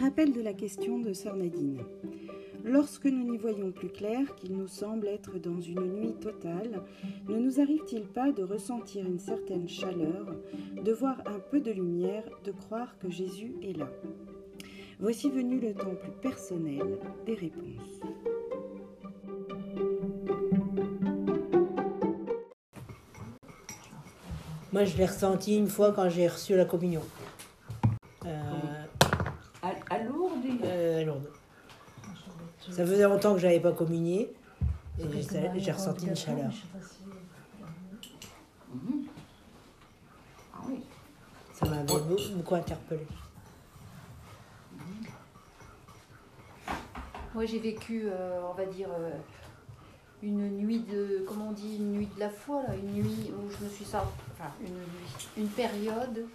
Rappel 0.00 0.32
de 0.32 0.40
la 0.40 0.52
question 0.52 0.98
de 0.98 1.12
Sœur 1.12 1.36
Nadine. 1.36 1.80
Lorsque 2.64 3.04
nous 3.06 3.30
n'y 3.30 3.36
voyons 3.36 3.72
plus 3.72 3.90
clair, 3.90 4.34
qu'il 4.36 4.56
nous 4.56 4.66
semble 4.68 5.06
être 5.08 5.38
dans 5.38 5.60
une 5.60 5.82
nuit 5.92 6.14
totale, 6.14 6.82
ne 7.28 7.36
nous 7.38 7.60
arrive-t-il 7.60 8.04
pas 8.06 8.32
de 8.32 8.42
ressentir 8.42 9.06
une 9.06 9.18
certaine 9.18 9.68
chaleur, 9.68 10.34
de 10.82 10.92
voir 10.92 11.20
un 11.26 11.38
peu 11.38 11.60
de 11.60 11.70
lumière, 11.70 12.24
de 12.44 12.52
croire 12.52 12.98
que 12.98 13.10
Jésus 13.10 13.54
est 13.62 13.76
là? 13.76 13.88
Voici 15.04 15.28
venu 15.28 15.60
le 15.60 15.74
temps 15.74 15.94
plus 15.96 16.12
personnel 16.22 16.98
des 17.26 17.34
réponses. 17.34 18.00
Moi, 24.72 24.84
je 24.84 24.96
l'ai 24.96 25.06
ressenti 25.06 25.56
une 25.56 25.68
fois 25.68 25.92
quand 25.92 26.08
j'ai 26.08 26.26
reçu 26.28 26.56
la 26.56 26.64
communion. 26.64 27.02
Euh, 28.26 28.42
À, 29.62 29.94
à 29.94 29.98
Lourdes 30.02 30.44
euh, 30.64 31.00
à 31.00 31.04
Lourdes. 31.04 31.30
Ça 32.70 32.84
faisait 32.84 33.04
longtemps 33.04 33.34
que 33.34 33.40
j'avais 33.40 33.60
pas 33.60 33.72
communié. 33.72 34.32
Et 34.98 35.02
j'ai- 35.60 35.72
ressenti 35.72 36.06
une 36.06 36.16
chaleur. 36.16 36.50
je 36.50 36.56
si- 36.56 36.96
Ah 40.52 40.58
oui. 40.68 40.80
Ça 41.52 41.66
m'avait 41.68 41.84
beau- 41.84 42.00
beaucoup 42.36 42.54
interpellé. 42.54 43.06
Moi, 47.34 47.46
j'ai 47.46 47.58
vécu, 47.58 48.04
euh, 48.06 48.40
on 48.48 48.54
va 48.54 48.64
dire, 48.64 48.88
euh, 48.96 49.10
une 50.22 50.50
nuit 50.50 50.78
de, 50.78 51.24
comment 51.26 51.48
on 51.48 51.52
dit, 51.52 51.78
une 51.78 51.90
nuit 51.94 52.08
de 52.14 52.20
la 52.20 52.30
foi, 52.30 52.62
là, 52.62 52.76
une 52.76 52.92
nuit 52.92 53.32
où 53.32 53.50
je 53.50 53.64
me 53.64 53.68
suis 53.68 53.84
sortie, 53.84 54.08
enfin, 54.32 54.52
une 54.60 54.74
nuit, 54.74 55.28
une 55.36 55.48
période 55.48 56.26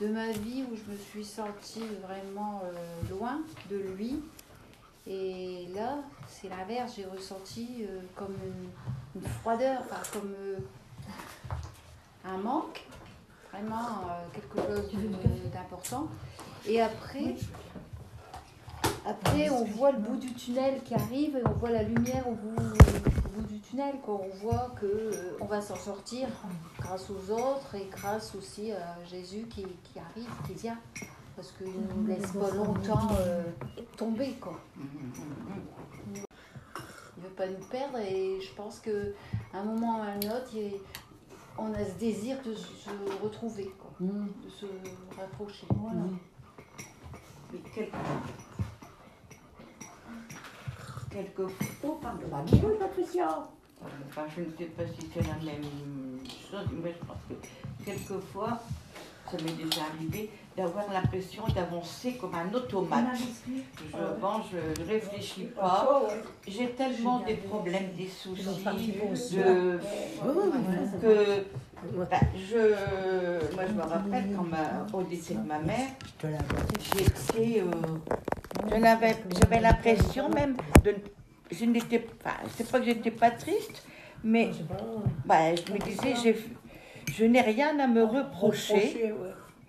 de 0.00 0.08
ma 0.08 0.30
vie 0.30 0.64
où 0.72 0.74
je 0.74 0.90
me 0.90 0.96
suis 0.96 1.26
sentie 1.26 1.84
vraiment 2.02 2.62
euh, 2.64 3.10
loin 3.10 3.40
de 3.68 3.76
lui. 3.76 4.22
Et 5.06 5.68
là, 5.74 5.98
c'est 6.26 6.48
l'inverse, 6.48 6.94
j'ai 6.96 7.04
ressenti 7.04 7.86
comme 8.16 8.34
une, 9.14 9.22
froideur, 9.40 9.82
comme 10.12 10.34
un 12.24 12.38
manque, 12.38 12.82
vraiment 13.52 14.02
quelque 14.32 14.56
chose 14.56 14.90
d'important. 15.52 16.08
Et 16.66 16.80
après, 16.80 17.36
après, 19.06 19.50
on 19.50 19.64
voit 19.64 19.92
le 19.92 19.98
bout 19.98 20.16
du 20.16 20.32
tunnel 20.34 20.82
qui 20.82 20.94
arrive 20.94 21.36
et 21.36 21.42
on 21.46 21.52
voit 21.52 21.70
la 21.70 21.82
lumière 21.82 22.26
au 22.28 22.34
bout, 22.34 22.56
au 22.56 23.40
bout 23.40 23.46
du 23.46 23.60
tunnel. 23.60 23.94
Quoi. 24.02 24.20
On 24.22 24.36
voit 24.36 24.72
que 24.80 24.86
euh, 24.86 25.38
va 25.48 25.60
s'en 25.60 25.76
sortir 25.76 26.28
grâce 26.80 27.08
aux 27.10 27.32
autres 27.32 27.74
et 27.74 27.86
grâce 27.90 28.34
aussi 28.34 28.72
à 28.72 28.96
Jésus 29.04 29.46
qui, 29.48 29.62
qui 29.62 29.98
arrive, 29.98 30.28
qui 30.46 30.54
vient. 30.54 30.78
Parce 31.36 31.52
qu'il 31.52 31.68
ne 31.68 31.92
nous 31.94 32.06
laisse 32.06 32.32
pas 32.32 32.50
longtemps 32.50 33.08
euh, 33.20 33.42
tomber. 33.96 34.32
Quoi. 34.40 34.58
Il 34.78 36.20
ne 37.22 37.28
veut 37.28 37.34
pas 37.36 37.46
nous 37.46 37.64
perdre 37.70 37.98
et 37.98 38.40
je 38.40 38.52
pense 38.54 38.80
qu'à 38.80 38.90
un 39.54 39.64
moment 39.64 40.00
ou 40.00 40.02
à 40.02 40.06
un 40.06 40.36
autre, 40.36 40.50
il 40.54 40.72
on 41.58 41.72
a 41.72 41.84
ce 41.84 41.92
désir 41.98 42.36
de 42.44 42.54
se 42.54 42.68
retrouver, 43.22 43.72
quoi, 43.78 43.90
de 44.00 44.50
se 44.50 44.66
rapprocher. 45.18 45.66
Voilà. 45.74 46.00
Mais 47.52 47.60
quel- 47.74 47.88
Quelquefois, 51.16 51.66
Oh, 51.82 51.98
pardon. 52.02 52.26
Bonjour, 52.30 52.78
Patricia. 52.78 53.48
enfin, 54.06 54.24
je 54.36 54.42
ne 54.42 54.50
sais 54.58 54.66
pas 54.66 54.82
si 54.86 55.08
c'est 55.14 55.22
la 55.22 55.50
même 55.50 55.62
chose, 56.50 56.66
mais 56.84 56.92
je 56.92 57.06
pense 57.06 57.16
que 57.26 57.84
quelquefois, 57.86 58.60
ça 59.30 59.38
m'est 59.42 59.64
déjà 59.64 59.80
arrivé 59.94 60.28
d'avoir 60.54 60.84
l'impression 60.92 61.44
d'avancer 61.54 62.16
comme 62.20 62.34
un 62.34 62.52
automate. 62.52 63.16
Je 63.48 63.96
avance, 63.96 64.44
je 64.52 64.82
ne 64.82 64.88
réfléchis 64.88 65.44
pas. 65.44 66.02
J'ai 66.46 66.68
tellement 66.72 67.20
des 67.20 67.36
problèmes, 67.36 67.94
des 67.96 68.08
soucis, 68.08 68.44
de, 68.44 69.78
que 71.00 71.44
ben, 71.94 72.20
je, 72.36 73.54
moi 73.54 73.64
je 73.66 73.72
me 73.72 73.82
rappelle 73.82 74.36
quand 74.36 74.44
ma, 74.44 74.86
au 74.92 75.02
décès 75.02 75.34
de 75.34 75.46
ma 75.46 75.60
mère, 75.60 75.88
j'étais, 76.20 77.60
euh, 77.62 77.98
j'avais 78.70 79.60
l'impression 79.60 80.28
même 80.28 80.56
de, 80.84 80.94
je 81.50 81.64
n'étais 81.64 81.98
pas, 82.00 82.36
c'est 82.56 82.70
pas 82.70 82.78
que 82.80 82.84
j'étais 82.86 83.10
pas 83.10 83.30
triste, 83.30 83.86
mais 84.24 84.50
bah, 85.24 85.54
je 85.54 85.72
me 85.72 85.78
disais, 85.78 86.14
j'ai, 86.22 86.36
je 87.12 87.24
n'ai 87.24 87.40
rien 87.40 87.78
à 87.78 87.86
me 87.86 88.02
reprocher. 88.04 89.12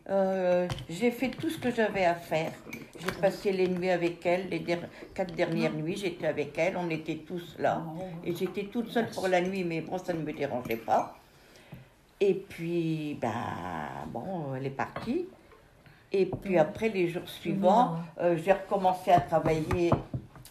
Euh, 0.10 0.70
j'ai 0.89 1.12
fait 1.12 1.27
tout 1.30 1.50
ce 1.50 1.58
que 1.58 1.70
j'avais 1.70 2.06
à 2.06 2.16
faire. 2.16 2.54
J'ai 2.98 3.12
passé 3.20 3.51
les 3.51 3.68
nuits 3.68 3.89
avec 3.89 4.25
elle, 4.25 4.48
les 4.48 4.60
der- 4.60 4.88
quatre 5.13 5.34
dernières 5.36 5.74
nuits, 5.74 5.98
j'étais 5.98 6.27
avec 6.27 6.58
elle, 6.58 6.77
on 6.77 6.89
était 6.89 7.18
tous 7.27 7.56
là. 7.60 7.84
Et 8.24 8.34
j'étais 8.34 8.63
toute 8.63 8.89
seule 8.89 9.10
pour 9.10 9.27
la 9.27 9.42
nuit, 9.42 9.66
mais 9.66 9.82
bon, 9.82 9.98
ça 9.98 10.13
ne 10.13 10.20
me 10.20 10.32
dérangeait 10.32 10.77
pas. 10.77 11.18
Et 12.22 12.34
puis, 12.34 13.18
ben, 13.22 13.30
bon, 14.08 14.56
elle 14.56 14.66
est 14.68 14.70
partie. 14.72 15.27
Et 16.12 16.26
puis 16.26 16.58
après, 16.58 16.90
les 16.90 17.08
jours 17.10 17.28
suivants, 17.28 17.98
euh, 18.20 18.38
j'ai 18.38 18.54
recommencé 18.54 19.12
à 19.12 19.20
travailler. 19.20 19.92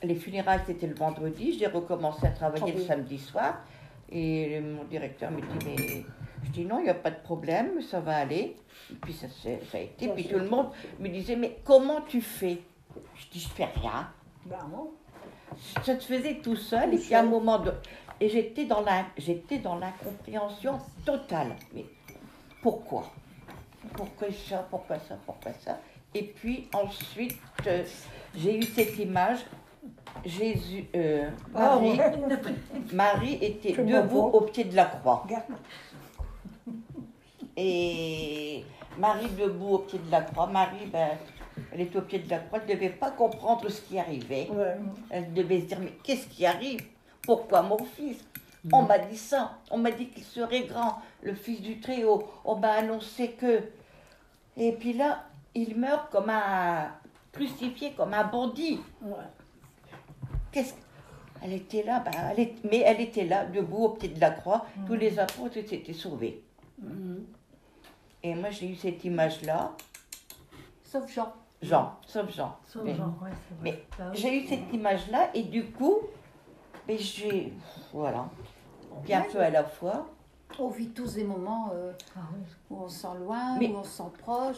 Les 0.02 0.14
funérailles, 0.14 0.60
c'était 0.66 0.86
le 0.86 0.94
vendredi. 0.94 1.56
J'ai 1.58 1.66
recommencé 1.66 2.26
à 2.26 2.30
travailler 2.30 2.72
le 2.72 2.80
samedi 2.82 3.18
soir. 3.18 3.62
Et 4.10 4.60
mon 4.60 4.84
directeur 4.84 5.30
me 5.30 5.40
dit, 5.40 5.66
mais... 5.66 6.04
Je 6.44 6.50
dis, 6.50 6.64
non, 6.64 6.78
il 6.78 6.84
n'y 6.84 6.90
a 6.90 6.94
pas 6.94 7.10
de 7.10 7.20
problème, 7.22 7.80
ça 7.82 7.98
va 7.98 8.16
aller. 8.18 8.54
Et 8.92 8.94
puis 9.02 9.12
ça, 9.12 9.26
ça 9.42 9.78
a 9.78 9.80
été. 9.80 10.08
Puis 10.08 10.28
tout 10.28 10.38
le 10.38 10.48
monde 10.48 10.68
me 11.00 11.08
disait, 11.08 11.34
mais 11.34 11.56
comment 11.64 12.02
tu 12.02 12.20
fais? 12.20 12.58
Je 13.16 13.26
dis, 13.32 13.40
je 13.40 13.48
fais 13.48 13.64
rien 13.64 14.08
Bah, 14.44 14.58
non. 14.70 14.90
ça 15.82 15.98
se 15.98 16.06
faisait 16.06 16.36
tout 16.36 16.54
seul 16.56 16.94
et 16.94 16.98
puis 16.98 17.14
à 17.14 17.20
un 17.20 17.24
moment 17.24 17.58
de 17.58 17.72
et 18.20 18.28
j'étais 18.28 18.64
dans 18.64 18.80
la 18.82 19.04
j'étais 19.18 19.58
dans 19.58 19.76
l'incompréhension 19.76 20.78
totale 21.04 21.54
mais 21.74 21.84
pourquoi? 22.62 23.10
Pourquoi 23.94 24.28
ça 24.48 24.66
pourquoi 24.70 24.98
ça 24.98 25.16
pourquoi 25.24 25.52
ça. 25.64 25.78
Et 26.14 26.22
puis 26.22 26.68
ensuite 26.74 27.38
euh, 27.66 27.84
j'ai 28.36 28.58
eu 28.58 28.62
cette 28.62 28.98
image. 28.98 29.38
Jésus 30.24 30.86
euh, 30.96 31.28
Ah, 31.54 31.78
Marie. 31.78 32.00
Marie 32.92 33.38
était 33.42 33.74
Je 33.74 33.82
debout 33.82 34.18
au 34.32 34.40
pied 34.42 34.64
de 34.64 34.74
la 34.74 34.86
croix. 34.86 35.22
Regarde. 35.24 35.44
et 37.56 38.64
Marie 38.98 39.28
debout 39.38 39.74
au 39.74 39.78
pied 39.78 39.98
de 39.98 40.10
la 40.10 40.22
croix. 40.22 40.46
Marie 40.46 40.86
ben 40.92 41.10
elle 41.72 41.80
était 41.82 41.98
au 41.98 42.02
pied 42.02 42.18
de 42.18 42.28
la 42.30 42.38
croix. 42.38 42.58
Elle 42.62 42.70
ne 42.70 42.74
devait 42.74 42.90
pas 42.94 43.10
comprendre 43.10 43.68
ce 43.68 43.80
qui 43.82 43.98
arrivait. 43.98 44.48
Ouais. 44.50 44.76
elle 45.10 45.32
devait 45.32 45.60
se 45.60 45.66
dire, 45.66 45.78
mais 45.80 45.92
qu'est-ce 46.02 46.26
qui 46.28 46.44
arrive? 46.46 46.80
Pourquoi 47.22 47.62
mon 47.62 47.78
fils? 47.78 48.18
On 48.72 48.82
m'a 48.82 48.98
dit 48.98 49.16
ça. 49.16 49.58
On 49.70 49.78
m'a 49.78 49.90
dit 49.90 50.08
qu'il 50.08 50.24
serait 50.24 50.62
grand, 50.64 50.98
le 51.22 51.34
fils 51.34 51.60
du 51.60 51.80
Très-Haut. 51.80 52.28
On 52.44 52.56
m'a 52.56 52.72
annoncé 52.72 53.32
que... 53.32 53.62
Et 54.56 54.72
puis 54.72 54.92
là, 54.94 55.24
il 55.54 55.76
meurt 55.76 56.10
comme 56.10 56.30
un... 56.30 56.90
crucifié, 57.32 57.92
comme 57.92 58.14
un 58.14 58.24
bandit. 58.24 58.80
Ouais. 59.02 59.14
Qu'est-ce 60.52 60.74
Elle 61.42 61.52
était 61.52 61.82
là, 61.82 62.00
bah, 62.00 62.10
elle 62.30 62.40
est- 62.40 62.64
mais 62.64 62.78
elle 62.80 63.00
était 63.00 63.24
là, 63.26 63.44
debout 63.44 63.84
au 63.84 63.88
pied 63.90 64.08
de 64.08 64.20
la 64.20 64.30
croix. 64.30 64.64
Tous 64.86 64.94
les 64.94 65.18
apôtres 65.18 65.54
s'étaient 65.54 65.92
sauvés. 65.92 66.42
Et 68.22 68.34
moi, 68.34 68.50
j'ai 68.50 68.68
eu 68.70 68.74
cette 68.74 69.04
image-là. 69.04 69.72
Sauf 70.82 71.12
Jean. 71.12 71.32
Jean, 71.62 71.92
sauf 72.06 72.30
Jean. 72.34 72.56
Sauf 72.66 72.82
Mais- 72.84 72.94
genre, 72.94 73.12
ouais, 73.22 73.30
c'est 73.48 73.54
vrai. 73.54 73.62
mais 73.62 73.82
Bah. 73.98 74.10
J'ai 74.14 74.42
eu 74.42 74.46
cette 74.46 74.72
image-là 74.72 75.30
et 75.34 75.42
du 75.44 75.66
coup, 75.70 75.98
mais 76.88 76.98
j'ai. 76.98 77.52
Voilà. 77.92 78.28
Puis 79.04 79.14
un 79.14 79.22
peu 79.22 79.40
à 79.40 79.50
la 79.50 79.64
fois. 79.64 80.06
On 80.58 80.68
vit 80.68 80.88
tous 80.88 81.14
des 81.14 81.24
moments 81.24 81.70
euh, 81.74 81.92
Ah 82.16 82.20
où 82.70 82.76
on 82.84 82.88
se 82.88 83.00
sent 83.00 83.08
loin, 83.20 83.58
Mais- 83.58 83.68
où 83.68 83.76
on 83.78 83.84
se 83.84 83.90
sent 83.98 84.10
proche. 84.18 84.56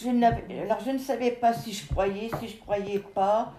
Je 0.00 0.62
alors 0.62 0.80
je 0.80 0.90
ne 0.90 0.98
savais 0.98 1.32
pas 1.32 1.52
si 1.52 1.72
je 1.72 1.86
croyais, 1.88 2.30
si 2.40 2.48
je 2.48 2.58
croyais 2.60 2.98
pas. 2.98 3.52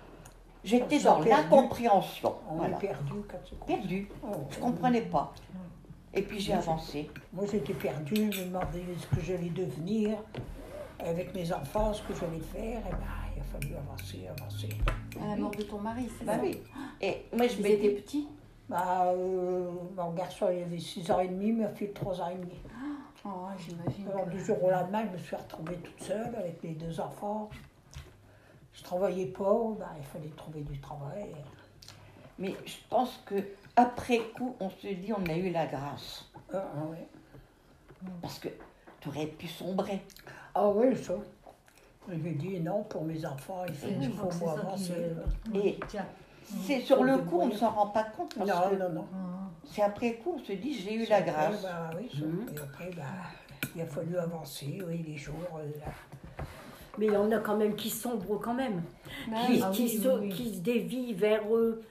J'étais 0.63 0.99
dans 0.99 1.19
l'incompréhension. 1.19 2.35
On 2.49 2.55
Voilà. 2.55 2.77
perdu 2.77 3.13
quand 3.29 3.37
c'est 3.47 3.59
Perdu. 3.65 4.07
Oh, 4.23 4.27
Je 4.49 4.59
comprenais 4.59 5.01
pas. 5.01 5.33
Et 6.13 6.21
puis 6.23 6.39
j'ai 6.39 6.53
avancé. 6.53 7.09
Moi, 7.31 7.45
j'étais 7.49 7.73
perdue, 7.73 8.31
je 8.31 8.41
me 8.41 8.47
demandais 8.47 8.83
ce 8.99 9.15
que 9.15 9.21
j'allais 9.23 9.49
devenir 9.49 10.17
avec 10.99 11.33
mes 11.33 11.51
enfants, 11.53 11.93
ce 11.93 12.01
que 12.01 12.13
j'allais 12.13 12.39
faire. 12.39 12.79
Et 12.79 12.91
ben, 12.91 13.07
il 13.35 13.41
a 13.41 13.43
fallu 13.43 13.75
avancer, 13.75 14.27
avancer. 14.27 14.69
À 15.23 15.27
la 15.29 15.35
mort 15.37 15.51
de 15.51 15.63
ton 15.63 15.79
mari, 15.79 16.07
c'est 16.19 16.25
Bah 16.25 16.35
ça? 16.35 16.41
oui. 16.43 16.59
Et 17.01 17.25
moi 17.35 17.47
je 17.47 17.61
m'étais 17.61 17.89
petits? 17.91 18.27
Bah, 18.71 19.07
euh, 19.13 19.69
mon 19.97 20.11
garçon, 20.11 20.47
il 20.49 20.63
avait 20.63 20.79
6 20.79 21.11
ans 21.11 21.19
et 21.19 21.27
demi, 21.27 21.51
ma 21.51 21.67
fille 21.67 21.91
3 21.91 22.21
ans 22.21 22.29
et 22.29 22.35
demi. 22.35 22.57
Oh, 23.25 23.29
j'imagine. 23.57 24.07
Alors, 24.09 24.25
du 24.27 24.39
jour 24.43 24.63
au 24.63 24.69
lendemain, 24.71 25.03
je 25.07 25.11
me 25.11 25.17
suis 25.17 25.35
retrouvée 25.35 25.75
toute 25.75 26.01
seule 26.01 26.33
avec 26.35 26.63
mes 26.63 26.71
deux 26.75 26.97
enfants. 27.01 27.49
Je 28.73 28.81
travaillais 28.81 29.25
pas, 29.27 29.59
bah, 29.77 29.89
il 29.97 30.03
fallait 30.05 30.29
trouver 30.37 30.61
du 30.61 30.79
travail. 30.79 31.35
Mais 32.39 32.55
je 32.65 32.77
pense 32.89 33.21
que 33.25 33.35
après 33.75 34.19
coup, 34.37 34.55
on 34.61 34.69
se 34.69 34.87
dit 34.87 35.11
on 35.13 35.29
a 35.29 35.35
eu 35.35 35.51
la 35.51 35.65
grâce. 35.67 36.31
Ah, 36.53 36.63
ah, 36.75 36.85
ouais. 36.85 37.07
Parce 38.21 38.39
que 38.39 38.47
tu 39.01 39.09
aurais 39.09 39.27
pu 39.27 39.47
sombrer. 39.47 40.01
ah 40.55 40.69
oui, 40.69 40.95
ça. 40.95 41.13
J'ai 42.09 42.31
dit 42.31 42.59
non, 42.61 42.83
pour 42.83 43.03
mes 43.03 43.23
enfants, 43.25 43.63
il 43.67 43.75
faut, 43.75 43.87
je 43.87 43.93
il 44.05 44.11
faut 44.13 44.27
que 44.27 44.35
moi 44.39 44.53
avancer. 44.53 44.93
me- 45.51 45.59
Et 45.59 45.79
Tiens. 45.89 46.07
C'est 46.65 46.81
sur 46.81 47.03
le 47.03 47.17
coup, 47.19 47.39
on 47.41 47.47
ne 47.47 47.53
s'en 47.55 47.69
rend 47.71 47.87
pas 47.87 48.03
compte. 48.03 48.35
Parce 48.35 48.49
Non, 48.49 48.69
que 48.69 48.75
non, 48.75 48.89
non. 48.89 49.05
Ah. 49.13 49.17
c'est 49.65 49.81
après 49.81 50.15
coup, 50.15 50.35
on 50.41 50.43
se 50.45 50.53
dit 50.53 50.73
j'ai 50.73 50.93
eu 50.95 51.05
la 51.07 51.17
Après, 51.17 51.31
grâce. 51.31 51.61
bah, 51.61 51.89
oui. 51.97 52.09
Mhm. 52.19 52.45
Et 52.55 52.59
après, 52.59 52.89
bah, 52.95 53.03
il 53.75 53.81
a 53.81 53.85
fallu 53.85 54.17
avancer, 54.17 54.81
oui, 54.87 55.03
les 55.07 55.17
jours. 55.17 55.35
euh, 55.57 55.69
Mais 56.97 57.05
il 57.07 57.13
y 57.13 57.17
en 57.17 57.31
a 57.31 57.37
quand 57.39 57.55
même 57.57 57.75
qui 57.75 57.89
sombrent 57.89 58.39
quand 58.39 58.53
même, 58.53 58.81
Bah, 59.29 59.37
qui, 59.47 59.61
Ah 59.63 59.69
qui 59.71 59.83
oui, 59.83 59.97
se, 60.01 60.07
oui, 60.19 60.29
qui 60.29 60.53
se 60.53 60.59
dévient 60.59 61.13
vers, 61.13 61.43
euh, 61.55 61.81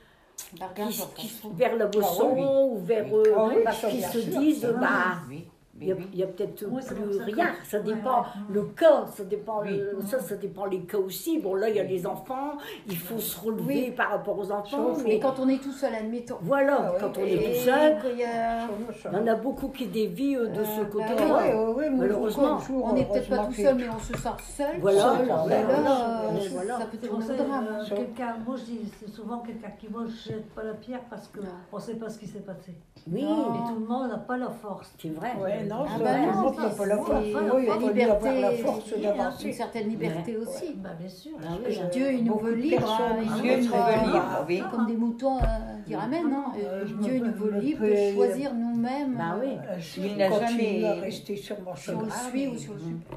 bah, 0.58 0.68
qui, 0.74 1.28
qui- 1.28 1.40
vers 1.54 1.76
la 1.76 1.86
boisson 1.86 2.32
oui. 2.34 2.42
ou 2.44 2.78
vers 2.84 3.06
Oui. 3.12 3.22
Ah 3.66 3.72
qu'ils 3.72 3.98
bien 3.98 4.08
se 4.10 4.18
disent 4.18 4.66
Ah, 4.76 4.78
bah 4.80 5.22
Oui, 5.28 5.48
il 5.80 5.88
y 5.88 5.92
a, 5.92 5.94
oui. 5.96 6.26
peut-être 6.36 6.64
Oui, 6.68 6.82
plus 6.86 7.12
ça 7.18 7.24
rien, 7.24 7.46
ça 7.64 7.78
Ouais, 7.78 7.84
dépend 7.84 8.20
ouais. 8.20 8.26
le 8.50 8.62
cas, 8.64 9.06
ça 9.06 9.24
dépend 9.24 9.62
Oui. 9.62 9.78
le- 9.78 9.98
ça, 10.06 10.18
ça 10.20 10.36
dépend 10.36 10.66
les 10.66 10.80
cas 10.80 10.98
aussi. 10.98 11.38
Bon 11.38 11.54
là 11.54 11.68
il 11.70 11.76
y 11.76 11.80
a 11.80 11.84
les 11.84 12.06
enfants, 12.06 12.52
il 12.86 12.96
faut 12.98 13.18
se 13.18 13.40
relever 13.40 13.64
Oui. 13.88 13.90
par 13.92 14.10
rapport 14.10 14.38
aux 14.38 14.52
enfants, 14.52 14.92
mais 14.98 15.04
Mais 15.14 15.20
quand 15.20 15.34
on 15.40 15.48
est 15.48 15.62
tout 15.62 15.72
seul, 15.72 15.94
admettons. 15.94 16.36
voilà, 16.42 16.76
Ah 16.80 16.90
oui. 16.94 16.98
quand 17.00 17.18
on 17.18 17.24
Et 17.24 17.32
est 17.34 17.38
tout 17.58 17.64
seul, 17.64 17.96
il 18.12 19.14
y 19.14 19.16
en 19.16 19.26
a 19.26 19.34
beaucoup 19.36 19.68
qui 19.68 19.86
dévient 19.86 20.36
euh, 20.36 20.48
de 20.48 20.64
ce 20.64 20.80
Euh, 20.80 20.84
côté-là. 20.84 21.26
bah 21.28 21.40
oui, 21.44 21.50
oui, 21.54 21.74
oui, 21.78 21.90
moi, 21.90 21.98
Malheureusement, 22.06 22.58
jour, 22.58 22.84
On 22.84 22.92
n'est 22.94 23.04
peut-être 23.04 23.28
pas 23.30 23.46
tout 23.46 23.52
seul, 23.52 23.74
mais 23.76 23.88
on 23.88 23.98
se 23.98 24.12
sent 24.16 24.28
seul. 24.56 24.80
Voilà, 24.80 25.00
Seul, 25.00 25.26
voilà, 25.26 25.46
là, 25.46 25.62
voilà, 25.64 26.20
euh, 26.22 26.48
voilà. 26.52 26.78
ça 26.78 26.84
peut 26.86 26.98
ça, 27.06 27.12
au 27.12 27.36
drame. 27.36 27.66
euh, 27.70 28.44
moi 28.46 28.56
je 28.56 28.64
dis, 28.64 28.80
c'est 28.98 29.10
souvent 29.10 29.38
quelqu'un 29.40 29.70
qui 29.78 29.88
moi 29.88 30.02
je 30.06 30.30
jette 30.32 30.50
pas 30.54 30.62
la 30.62 30.74
pierre 30.74 31.00
parce 31.08 31.28
que 31.28 31.40
Non. 31.40 31.46
on 31.72 31.78
sait 31.78 31.94
pas 31.94 32.08
ce 32.08 32.18
qui 32.18 32.26
s'est 32.26 32.40
passé. 32.40 32.74
Oui. 33.10 33.22
Et 33.22 33.68
tout 33.68 33.80
le 33.80 33.86
monde 33.86 34.08
n'a 34.10 34.18
pas 34.18 34.36
la 34.36 34.50
force. 34.50 34.92
c'est 35.00 35.08
vrai. 35.08 35.32
Non, 35.70 35.84
Ah 35.86 35.98
ça, 35.98 36.04
bah 36.04 36.10
tout 36.14 36.20
le 36.20 36.32
non, 36.32 36.52
c'est- 36.70 36.76
pas 36.76 36.86
la 36.86 36.96
force. 36.96 37.10
la 37.10 37.54
Oui, 37.54 37.62
liberté, 37.86 38.02
avoir 38.28 38.34
la 38.40 38.50
force 38.52 39.44
une 39.44 39.52
certaine 39.52 39.88
liberté 39.88 40.36
aussi. 40.36 40.74
Bah 40.76 40.88
bien 40.98 41.08
sûr. 41.08 41.32
Ah 41.42 41.52
oui, 41.64 41.78
Dieu, 41.92 42.12
il 42.12 42.24
nous 42.24 42.38
veut 42.38 42.56
de 42.56 42.60
libre. 42.60 42.76
personnes, 42.78 43.16
il 43.22 43.42
Dieu 43.42 43.56
nous 43.56 43.62
veut 43.62 43.68
veut 43.68 43.70
pas- 43.70 44.06
libre, 44.06 44.44
oui. 44.48 44.62
Comme 44.70 44.86
des 44.86 44.96
moutons 44.96 45.36
euh, 45.38 45.42
dire 45.86 46.00
Amen. 46.02 46.24
hein. 46.32 46.44
Euh, 46.58 46.82
Euh, 46.82 46.84
Dieu 47.02 47.18
nous 47.20 47.32
veut 47.32 47.52
me 47.52 47.60
libre 47.60 47.86
de 47.86 48.14
choisir 48.14 48.52
nous-mêmes 48.54 49.14
Bah 49.16 49.36
oui. 49.40 49.52
Euh, 49.68 49.76
Je 49.78 50.00
Il 50.00 50.16
n'a 50.16 50.28
jamais- 50.28 50.84
à 50.84 50.92
rester 50.94 51.36
sur 51.36 51.56
mon 51.60 51.76
si 51.76 51.90
on 51.90 51.92
chemin. 51.92 52.04
le 52.04 52.10
suit 52.10 52.30
mais- 52.34 52.48
ou 52.48 52.58
si 52.58 52.68
on 52.70 52.72
le 52.74 52.80
suit 52.80 52.94
pas. 53.08 53.16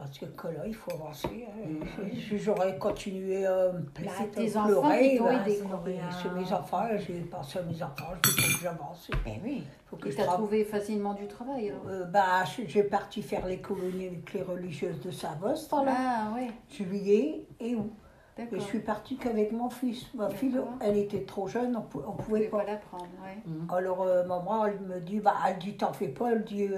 Parce 0.00 0.18
que 0.18 0.48
là, 0.48 0.66
il 0.66 0.74
faut 0.74 0.92
avancer. 0.92 1.46
hein. 1.46 2.04
Si 2.14 2.38
J'aurais 2.38 2.78
continué 2.78 3.44
à 3.44 3.70
me 3.72 3.82
plaindre, 3.82 4.30
tes 4.34 4.56
enfants 4.56 4.66
pleurer. 4.66 5.18
ben, 5.20 5.40
c'est- 5.44 6.30
mes 6.30 6.52
enfants, 6.54 6.86
j'ai 7.06 7.20
pensé 7.20 7.58
à 7.58 7.62
mes 7.62 7.82
enfants, 7.82 8.06
je 8.24 8.30
faut 8.30 8.36
que 8.58 8.62
j'avance. 8.62 9.10
Ben 9.26 9.34
oui. 9.44 9.62
faut 9.86 9.96
que 9.96 10.08
Et 10.08 10.14
t'as 10.14 10.22
travaille. 10.24 10.38
trouvé 10.46 10.64
facilement 10.64 11.12
du 11.12 11.26
travail 11.26 11.68
alors 11.70 11.82
Euh, 11.88 12.04
bah, 12.06 12.44
j'ai 12.66 12.82
parti 12.84 13.20
faire 13.22 13.44
les 13.46 13.58
colonies 13.58 14.06
avec 14.06 14.32
les 14.32 14.42
religieuses 14.42 15.00
de 15.02 15.10
Savost, 15.10 15.70
là, 15.72 15.82
Ah 15.94 16.32
ouais, 16.34 16.48
juillet 16.70 17.44
et 17.60 17.74
août. 17.74 17.92
Et 18.38 18.46
je 18.52 18.58
suis 18.60 18.78
partie 18.80 19.16
qu'avec 19.18 19.52
mon 19.52 19.68
fils. 19.68 20.06
Ma 20.14 20.30
fille, 20.30 20.58
elle 20.80 20.96
était 20.96 21.24
trop 21.24 21.46
jeune, 21.46 21.76
on 21.76 21.80
Vous 21.90 22.12
pouvait 22.12 22.48
pas. 22.48 22.60
pas 22.64 22.64
ouais. 22.64 23.36
Alors, 23.76 24.00
euh, 24.02 24.24
maman, 24.24 24.64
elle 24.64 24.80
me 24.80 24.98
dit, 25.00 25.20
bah, 25.20 25.34
elle 25.46 25.58
dit, 25.58 25.76
t'en 25.76 25.92
fais 25.92 26.08
pas, 26.08 26.32
elle 26.32 26.44
dit, 26.44 26.68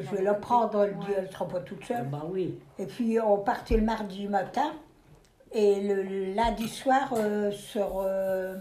je 0.00 0.16
vais 0.16 0.22
la 0.22 0.34
prendre, 0.34 0.84
elle 0.84 0.96
dit, 0.98 1.12
elle 1.16 1.30
sera 1.30 1.46
pas 1.46 1.60
toute 1.60 1.84
seule. 1.84 2.06
Bah 2.08 2.22
oui. 2.30 2.58
Et 2.78 2.86
puis, 2.86 3.20
on 3.20 3.38
partait 3.38 3.76
le 3.76 3.82
mardi 3.82 4.26
matin, 4.26 4.72
et 5.52 5.80
le 5.82 6.34
lundi 6.34 6.68
soir, 6.68 7.12
euh, 7.16 7.50
sur 7.50 8.00
euh, 8.00 8.56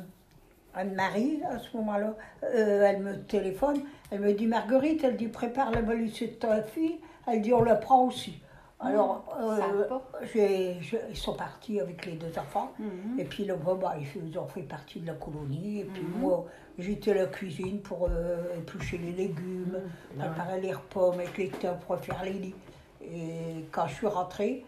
Anne-Marie, 0.73 1.41
à 1.49 1.59
ce 1.59 1.75
moment-là, 1.77 2.15
euh, 2.43 2.83
elle 2.83 2.99
me 2.99 3.17
téléphone, 3.23 3.81
elle 4.09 4.19
me 4.19 4.33
dit, 4.33 4.47
Marguerite, 4.47 5.03
elle 5.03 5.15
dit, 5.15 5.27
prépare 5.27 5.71
la 5.71 5.81
valise 5.81 6.19
de 6.19 6.27
ta 6.27 6.61
fille, 6.61 6.99
elle 7.27 7.41
dit, 7.41 7.53
on 7.53 7.63
la 7.63 7.75
prend 7.75 8.05
aussi. 8.05 8.41
Alors, 8.83 9.23
euh, 9.39 9.87
j'ai- 10.33 10.77
ils 11.09 11.15
sont 11.17 11.33
partis 11.35 11.79
avec 11.79 12.05
les 12.05 12.13
deux 12.13 12.37
enfants. 12.37 12.71
Mhm. 12.79 13.19
Et 13.19 13.25
puis 13.25 13.45
le 13.45 13.55
bah, 13.55 13.95
ils 14.25 14.37
ont 14.39 14.47
fait 14.47 14.63
partie 14.63 14.99
de 14.99 15.07
la 15.07 15.13
colonie. 15.13 15.81
Et 15.81 15.85
puis 15.85 16.03
Mhm. 16.03 16.19
moi, 16.19 16.45
j'étais 16.79 17.11
à 17.11 17.15
la 17.15 17.25
cuisine 17.27 17.81
pour 17.81 18.07
euh, 18.09 18.57
éplucher 18.57 18.97
les 18.97 19.11
légumes, 19.11 19.77
préparer 20.17 20.61
les 20.61 20.73
repas, 20.73 21.15
mettre 21.15 21.33
les 21.37 21.49
tables 21.49 21.79
pour 21.85 21.97
faire 21.99 22.23
les 22.23 22.33
lits. 22.33 22.55
Et 23.03 23.65
quand 23.71 23.87
je 23.87 23.93
suis 23.95 24.07
rentrée, 24.07 24.65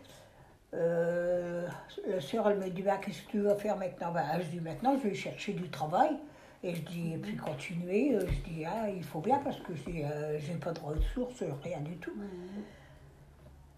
euh, 0.74 1.68
la 2.08 2.22
sœur, 2.22 2.50
elle 2.50 2.58
me 2.60 2.70
dit 2.70 2.82
bah, 2.82 2.98
Qu'est-ce 3.04 3.24
que 3.24 3.32
tu 3.32 3.40
vas 3.42 3.56
faire 3.56 3.78
maintenant? 3.78 4.12
Bah, 4.12 4.40
Je 4.40 4.46
dis 4.48 4.60
Maintenant, 4.60 4.96
je 5.02 5.08
vais 5.10 5.16
chercher 5.16 5.54
du 5.54 5.70
travail. 5.70 6.12
Et 6.66 6.76
je 6.76 6.82
dis, 6.84 7.14
et 7.14 7.18
puis 7.18 7.36
continuer, 7.36 8.18
je 8.22 8.50
dis, 8.50 8.64
ah, 8.66 8.90
il 8.90 9.04
faut 9.04 9.20
bien 9.20 9.38
parce 9.40 9.58
que 9.60 9.76
je 9.76 9.84
dis, 9.92 10.02
euh, 10.02 10.40
j'ai 10.40 10.54
pas 10.54 10.72
de 10.72 10.80
ressources, 10.80 11.44
rien 11.62 11.82
du 11.82 11.98
tout. 11.98 12.14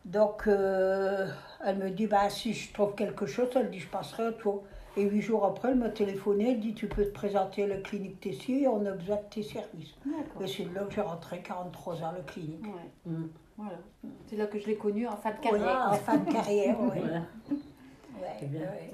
Donc, 0.06 0.48
euh, 0.48 1.28
elle 1.66 1.78
me 1.78 1.90
dit, 1.90 2.06
bah, 2.06 2.30
si 2.30 2.54
je 2.54 2.72
trouve 2.72 2.94
quelque 2.96 3.26
chose, 3.26 3.50
elle 3.56 3.72
dit, 3.72 3.80
je 3.80 3.88
passerai 3.88 4.28
à 4.28 4.32
toi. 4.32 4.64
Et 4.98 5.04
huit 5.04 5.22
jours 5.22 5.44
après, 5.46 5.72
elle 5.72 5.76
m'a 5.76 5.90
téléphoné, 5.90 6.52
elle 6.52 6.60
dit, 6.60 6.74
tu 6.74 6.88
peux 6.88 7.04
te 7.04 7.12
présenter 7.12 7.64
à 7.64 7.68
la 7.68 7.78
clinique 7.78 8.22
Tessier, 8.22 8.68
on 8.68 8.86
a 8.86 8.92
besoin 8.92 9.18
de 9.18 9.22
tes 9.30 9.44
services. 9.44 9.96
Et 10.40 10.48
c'est 10.48 10.72
là 10.74 10.84
que 10.84 10.94
j'ai 10.94 11.02
rentré 11.02 11.42
43 11.42 12.04
ans 12.04 12.08
à 12.10 12.12
la 12.14 12.20
clinique. 12.20 12.64
Ouais. 12.64 13.12
Mm. 13.12 13.28
Voilà. 13.58 13.78
C'est 14.28 14.36
là 14.38 14.46
que 14.46 14.60
je 14.60 14.68
l'ai 14.68 14.76
connu 14.76 15.08
en 15.08 15.18
fin 15.18 15.32
de 15.32 15.40
carrière. 15.40 15.90
en 15.92 15.96
fin 15.96 16.18
de 16.18 16.32
carrière, 16.32 16.78
oui. 16.82 17.00
Voilà. 17.00 17.18
Ouais, 18.22 18.38
C'est 18.40 18.50
bien. 18.50 18.62
ouais. 18.62 18.92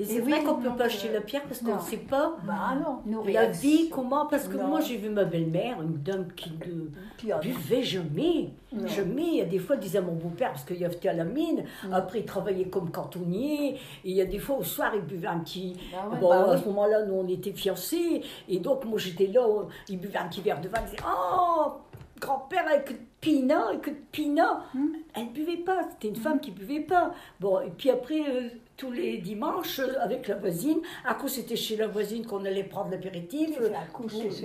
Et 0.00 0.04
c'est 0.04 0.20
vrai 0.20 0.38
oui, 0.38 0.44
qu'on 0.44 0.56
ne 0.58 0.62
peut 0.62 0.76
pas 0.76 0.84
euh, 0.84 0.86
acheter 0.86 1.12
la 1.12 1.20
pierre 1.20 1.42
parce 1.42 1.60
qu'on 1.60 1.74
ne 1.76 1.80
sait 1.80 1.98
pas 1.98 2.36
Bah 2.44 2.74
non. 3.04 3.22
La 3.26 3.46
vie, 3.46 3.90
comment. 3.90 4.26
Parce 4.26 4.48
que 4.48 4.56
Non. 4.56 4.68
moi, 4.68 4.80
j'ai 4.80 4.96
vu 4.96 5.10
ma 5.10 5.24
belle-mère, 5.24 5.82
une 5.82 5.98
dame 6.02 6.28
qui 6.34 6.50
ne 6.52 7.34
buvait 7.40 7.82
jamais. 7.82 8.50
Non. 8.72 8.86
Jamais. 8.86 9.26
Il 9.26 9.34
y 9.36 9.40
a 9.42 9.44
des 9.44 9.58
fois, 9.58 9.76
elle 9.76 9.82
disait 9.82 9.98
à 9.98 10.02
mon 10.02 10.14
beau-père, 10.14 10.52
parce 10.52 10.64
qu'il 10.64 10.82
était 10.82 11.08
à 11.08 11.12
la 11.12 11.24
mine, 11.24 11.64
après, 11.92 12.20
il 12.20 12.24
travaillait 12.24 12.68
comme 12.68 12.90
cantonnier. 12.90 13.74
Et 13.74 13.78
il 14.04 14.16
y 14.16 14.22
a 14.22 14.26
des 14.26 14.38
fois, 14.38 14.56
au 14.56 14.62
soir, 14.64 14.92
il 14.94 15.02
buvait 15.02 15.28
un 15.28 15.40
petit. 15.40 15.76
Bah 15.92 16.08
ouais. 16.10 16.18
bon, 16.18 16.28
bah 16.30 16.44
à 16.50 16.54
oui. 16.54 16.60
ce 16.62 16.68
moment-là, 16.68 17.04
nous, 17.04 17.14
on 17.14 17.28
était 17.28 17.52
fiancés. 17.52 18.22
Et 18.48 18.58
donc, 18.58 18.84
moi, 18.86 18.98
j'étais 18.98 19.26
là, 19.26 19.42
il 19.88 19.98
buvait 19.98 20.18
un 20.18 20.28
petit 20.28 20.40
verre 20.40 20.60
de 20.62 20.68
vin. 20.68 20.78
Il 20.80 20.90
disait 20.92 21.02
Oh, 21.06 21.72
grand-père, 22.18 22.64
avec 22.66 22.88
de 22.92 22.98
pina, 23.20 23.66
avec 23.68 23.84
de 23.84 23.96
pina. 24.12 24.62
Hmm. 24.72 24.88
Elle 25.14 25.26
ne 25.26 25.30
buvait 25.32 25.56
pas. 25.58 25.82
C'était 25.90 26.08
une 26.08 26.16
femme 26.22 26.40
qui 26.40 26.52
ne 26.52 26.56
buvait 26.56 26.80
pas. 26.80 27.12
Bon, 27.38 27.60
et 27.60 27.70
puis 27.76 27.90
après, 27.90 28.20
euh, 28.20 28.48
tous 28.80 28.90
les 28.90 29.18
dimanches, 29.18 29.78
euh, 29.78 29.92
avec 30.00 30.26
la 30.26 30.36
voisine, 30.36 30.78
à 31.04 31.12
coup, 31.14 31.28
c'était 31.28 31.54
chez 31.56 31.76
la 31.76 31.86
voisine 31.86 32.24
qu'on 32.26 32.42
allait 32.46 32.64
prendre 32.64 32.90
l'apéritif. 32.90 33.50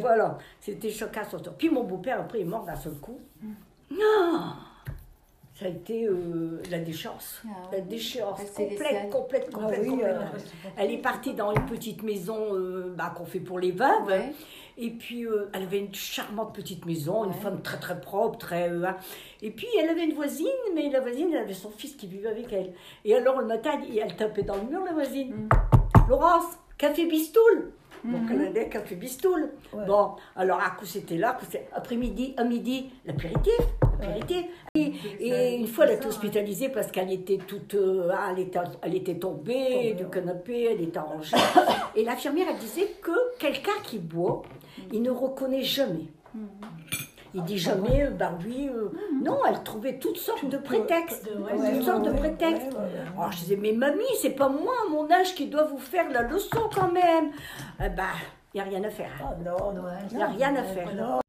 Voilà, 0.01 0.37
c'était 0.59 0.89
chacun 0.89 1.23
son 1.23 1.39
tour. 1.39 1.53
Puis 1.57 1.69
mon 1.69 1.83
beau-père, 1.85 2.19
après, 2.19 2.41
est 2.41 2.43
mort 2.43 2.65
d'un 2.65 2.75
seul 2.75 2.95
coup. 2.95 3.19
Hmm. 3.41 3.53
Non 3.91 4.53
Ça 5.57 5.65
a 5.65 5.69
été 5.69 6.05
euh, 6.05 6.61
la 6.69 6.79
déchéance. 6.79 7.41
Ah 7.47 7.69
La 7.71 7.79
déchéance 7.79 8.41
complète, 8.53 9.09
complète, 9.09 9.47
Ah 9.49 9.55
complète, 9.57 9.79
oui, 9.83 9.89
complète. 9.91 10.11
euh, 10.11 10.69
Elle 10.75 10.91
est 10.91 10.97
partie 11.01 11.33
dans 11.33 11.53
une 11.55 11.65
petite 11.65 12.03
maison 12.03 12.53
euh, 12.53 12.93
bah, 12.97 13.13
qu'on 13.15 13.25
fait 13.25 13.39
pour 13.39 13.59
les 13.59 13.71
veuves. 13.71 14.05
Ouais. 14.07 14.33
Et 14.77 14.91
puis, 14.91 15.25
euh, 15.25 15.49
elle 15.53 15.63
avait 15.63 15.79
une 15.79 15.93
charmante 15.93 16.53
petite 16.53 16.85
maison, 16.85 17.25
une 17.25 17.33
femme 17.33 17.61
très 17.61 17.79
très 17.79 17.99
propre, 17.99 18.37
très... 18.37 18.69
euh, 18.69 18.85
hein. 18.85 18.97
Et 19.41 19.51
puis, 19.51 19.67
elle 19.79 19.89
avait 19.89 20.03
une 20.03 20.13
voisine, 20.13 20.47
mais 20.73 20.89
la 20.89 20.99
voisine, 20.99 21.29
elle 21.31 21.43
avait 21.43 21.53
son 21.53 21.69
fils 21.69 21.95
qui 21.95 22.07
vivait 22.07 22.29
avec 22.29 22.51
elle. 22.51 22.73
Et 23.05 23.15
alors, 23.15 23.39
le 23.39 23.45
matin, 23.45 23.79
elle, 23.81 23.97
elle 23.97 24.15
tapait 24.15 24.43
dans 24.43 24.57
le 24.57 24.63
mur, 24.63 24.83
la 24.83 24.93
voisine. 24.93 25.33
Mm. 25.33 25.49
Laurence, 26.09 26.45
café 26.77 27.05
bistoule 27.05 27.71
Donc, 28.11 28.21
Mhm. 28.21 28.31
elle 28.31 28.47
allait 28.47 28.69
café. 28.69 28.95
Ouais. 28.95 29.85
Bon, 29.87 30.11
alors, 30.35 30.59
à 30.59 30.71
coup, 30.71 30.85
c'était 30.85 31.17
là, 31.17 31.37
après-midi, 31.73 32.33
à 32.37 32.43
midi, 32.43 32.91
l'apéritif, 33.05 33.53
l'apéritif. 33.99 34.45
Et, 34.75 34.93
et 35.19 35.55
une 35.55 35.67
fois, 35.67 35.85
elle 35.85 35.91
a 35.91 35.93
été 35.95 36.07
hospitalisée 36.07 36.69
parce 36.69 36.91
qu'elle 36.91 37.11
était 37.11 37.37
toute... 37.37 37.73
euh, 37.75 38.09
ah, 38.13 38.29
elle, 38.31 38.39
était, 38.39 38.59
elle 38.81 38.95
était 38.95 39.15
tombée 39.15 39.93
du 39.93 40.03
ouais. 40.03 40.09
canapé, 40.11 40.63
elle 40.71 40.81
était 40.81 40.97
arrangée. 40.97 41.35
Et 41.95 42.03
l'infirmière, 42.03 42.47
elle 42.51 42.57
disait 42.59 42.89
que 43.01 43.37
quelqu'un 43.39 43.71
qui 43.83 43.99
boit, 43.99 44.43
il 44.91 45.01
ne 45.01 45.09
reconnaît 45.09 45.63
jamais. 45.63 46.07
Il 47.37 47.43
dit 47.43 47.57
jamais, 47.57 48.05
euh, 48.05 48.11
bah 48.11 48.31
oui, 48.45 48.69
euh, 48.73 48.89
non, 49.21 49.39
elle 49.45 49.61
trouvait 49.61 49.99
toutes 49.99 50.15
sortes 50.15 50.45
de 50.45 50.57
prétextes, 50.57 51.29
Ouais, 51.37 51.73
toutes 51.73 51.83
sortes 51.83 52.03
de 52.05 52.13
prétextes. 52.13 52.71
Alors 53.17 53.29
je 53.33 53.39
disais, 53.39 53.57
mais 53.57 53.73
mamie, 53.73 54.03
c'est 54.21 54.29
pas 54.29 54.47
moi, 54.47 54.73
à 54.87 54.89
mon 54.89 55.11
âge, 55.11 55.35
qui 55.35 55.47
doit 55.47 55.65
vous 55.65 55.77
faire 55.77 56.09
la 56.11 56.21
leçon 56.21 56.61
quand 56.73 56.93
même. 56.93 57.31
Eh 57.83 57.89
bah, 57.89 58.03
il 58.53 58.61
n'y 58.61 58.61
a 58.61 58.63
rien 58.63 58.83
à 58.85 58.89
faire. 58.89 59.11
Ah 59.21 59.35
non, 59.43 59.73
non. 59.73 59.83
Il 60.11 60.15
n'y 60.15 60.23
a 60.23 60.27
rien 60.27 60.55
à 60.55 60.63
faire. 60.63 60.95
Non. 60.95 61.19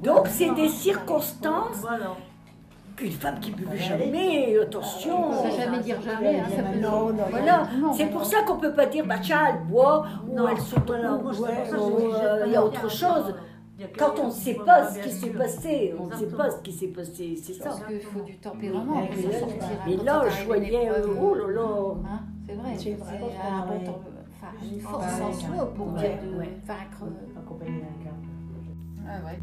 Donc 0.00 0.28
c'est 0.28 0.54
des 0.54 0.68
circonstances 0.68 1.78
Voilà. 1.80 2.16
Qu'une 3.04 3.12
femme 3.12 3.40
qui 3.40 3.50
ne 3.50 3.56
buvait 3.56 3.76
jamais, 3.78 4.58
attention. 4.58 5.32
Ça 5.32 5.50
jamais 5.50 5.78
dire 5.80 6.00
jamais. 6.00 6.40
Hein, 6.40 6.44
ça 6.54 6.62
peut... 6.62 6.80
Non, 6.80 7.10
non, 7.12 7.24
Voilà, 7.30 7.68
Non, 7.78 7.92
c'est 7.92 8.06
pour 8.06 8.24
ça 8.24 8.42
qu'on 8.42 8.56
peut 8.56 8.72
pas 8.72 8.86
dire, 8.86 9.06
bah 9.06 9.18
tiens, 9.20 9.42
elle 9.48 9.66
boit, 9.66 10.06
ou 10.26 10.34
Non, 10.34 10.48
elle 10.48 10.56
dis, 10.56 10.62
euh, 10.64 12.40
j'ai 12.40 12.46
il 12.46 12.52
y 12.52 12.56
a 12.56 12.64
autre 12.64 12.90
chose. 12.90 13.34
Quand 13.98 14.14
on 14.20 14.26
ne 14.26 14.30
sait 14.30 14.54
pas 14.54 14.90
ce 14.90 15.00
qui 15.00 15.10
s'est 15.10 15.30
passé, 15.30 15.94
on 15.98 16.06
ne 16.06 16.14
sait 16.14 16.26
pas 16.28 16.50
ce 16.50 16.62
qui 16.62 16.72
s'est 16.72 16.88
passé, 16.88 17.36
c'est 17.42 17.54
ça. 17.54 17.64
Parce 17.64 17.84
qu'il 17.84 18.00
faut 18.00 18.20
du 18.20 18.36
tempérament 18.38 19.06
pour 19.06 19.48
Mais 19.86 19.96
là, 19.96 20.20
hein, 20.20 20.24
là, 20.24 20.28
je 20.30 20.44
voyais, 20.44 20.90
oh 21.20 21.34
là 21.34 21.48
là, 21.48 21.68
hein, 22.06 22.20
c'est 22.46 22.54
vrai, 22.54 22.70
C'est 22.76 22.84
c'est 22.84 22.94
vrai. 22.94 23.32
un 23.50 23.66
bon 23.66 23.84
temps, 23.84 24.00
enfin, 24.30 24.52
une 24.62 24.80
force 24.80 25.20
en 25.20 25.32
soi 25.32 25.74
pour 25.74 25.86
dire 25.88 26.10
de 26.22 26.36
vaincre. 26.38 27.04
Ah 29.06 29.26
ouais. 29.26 29.38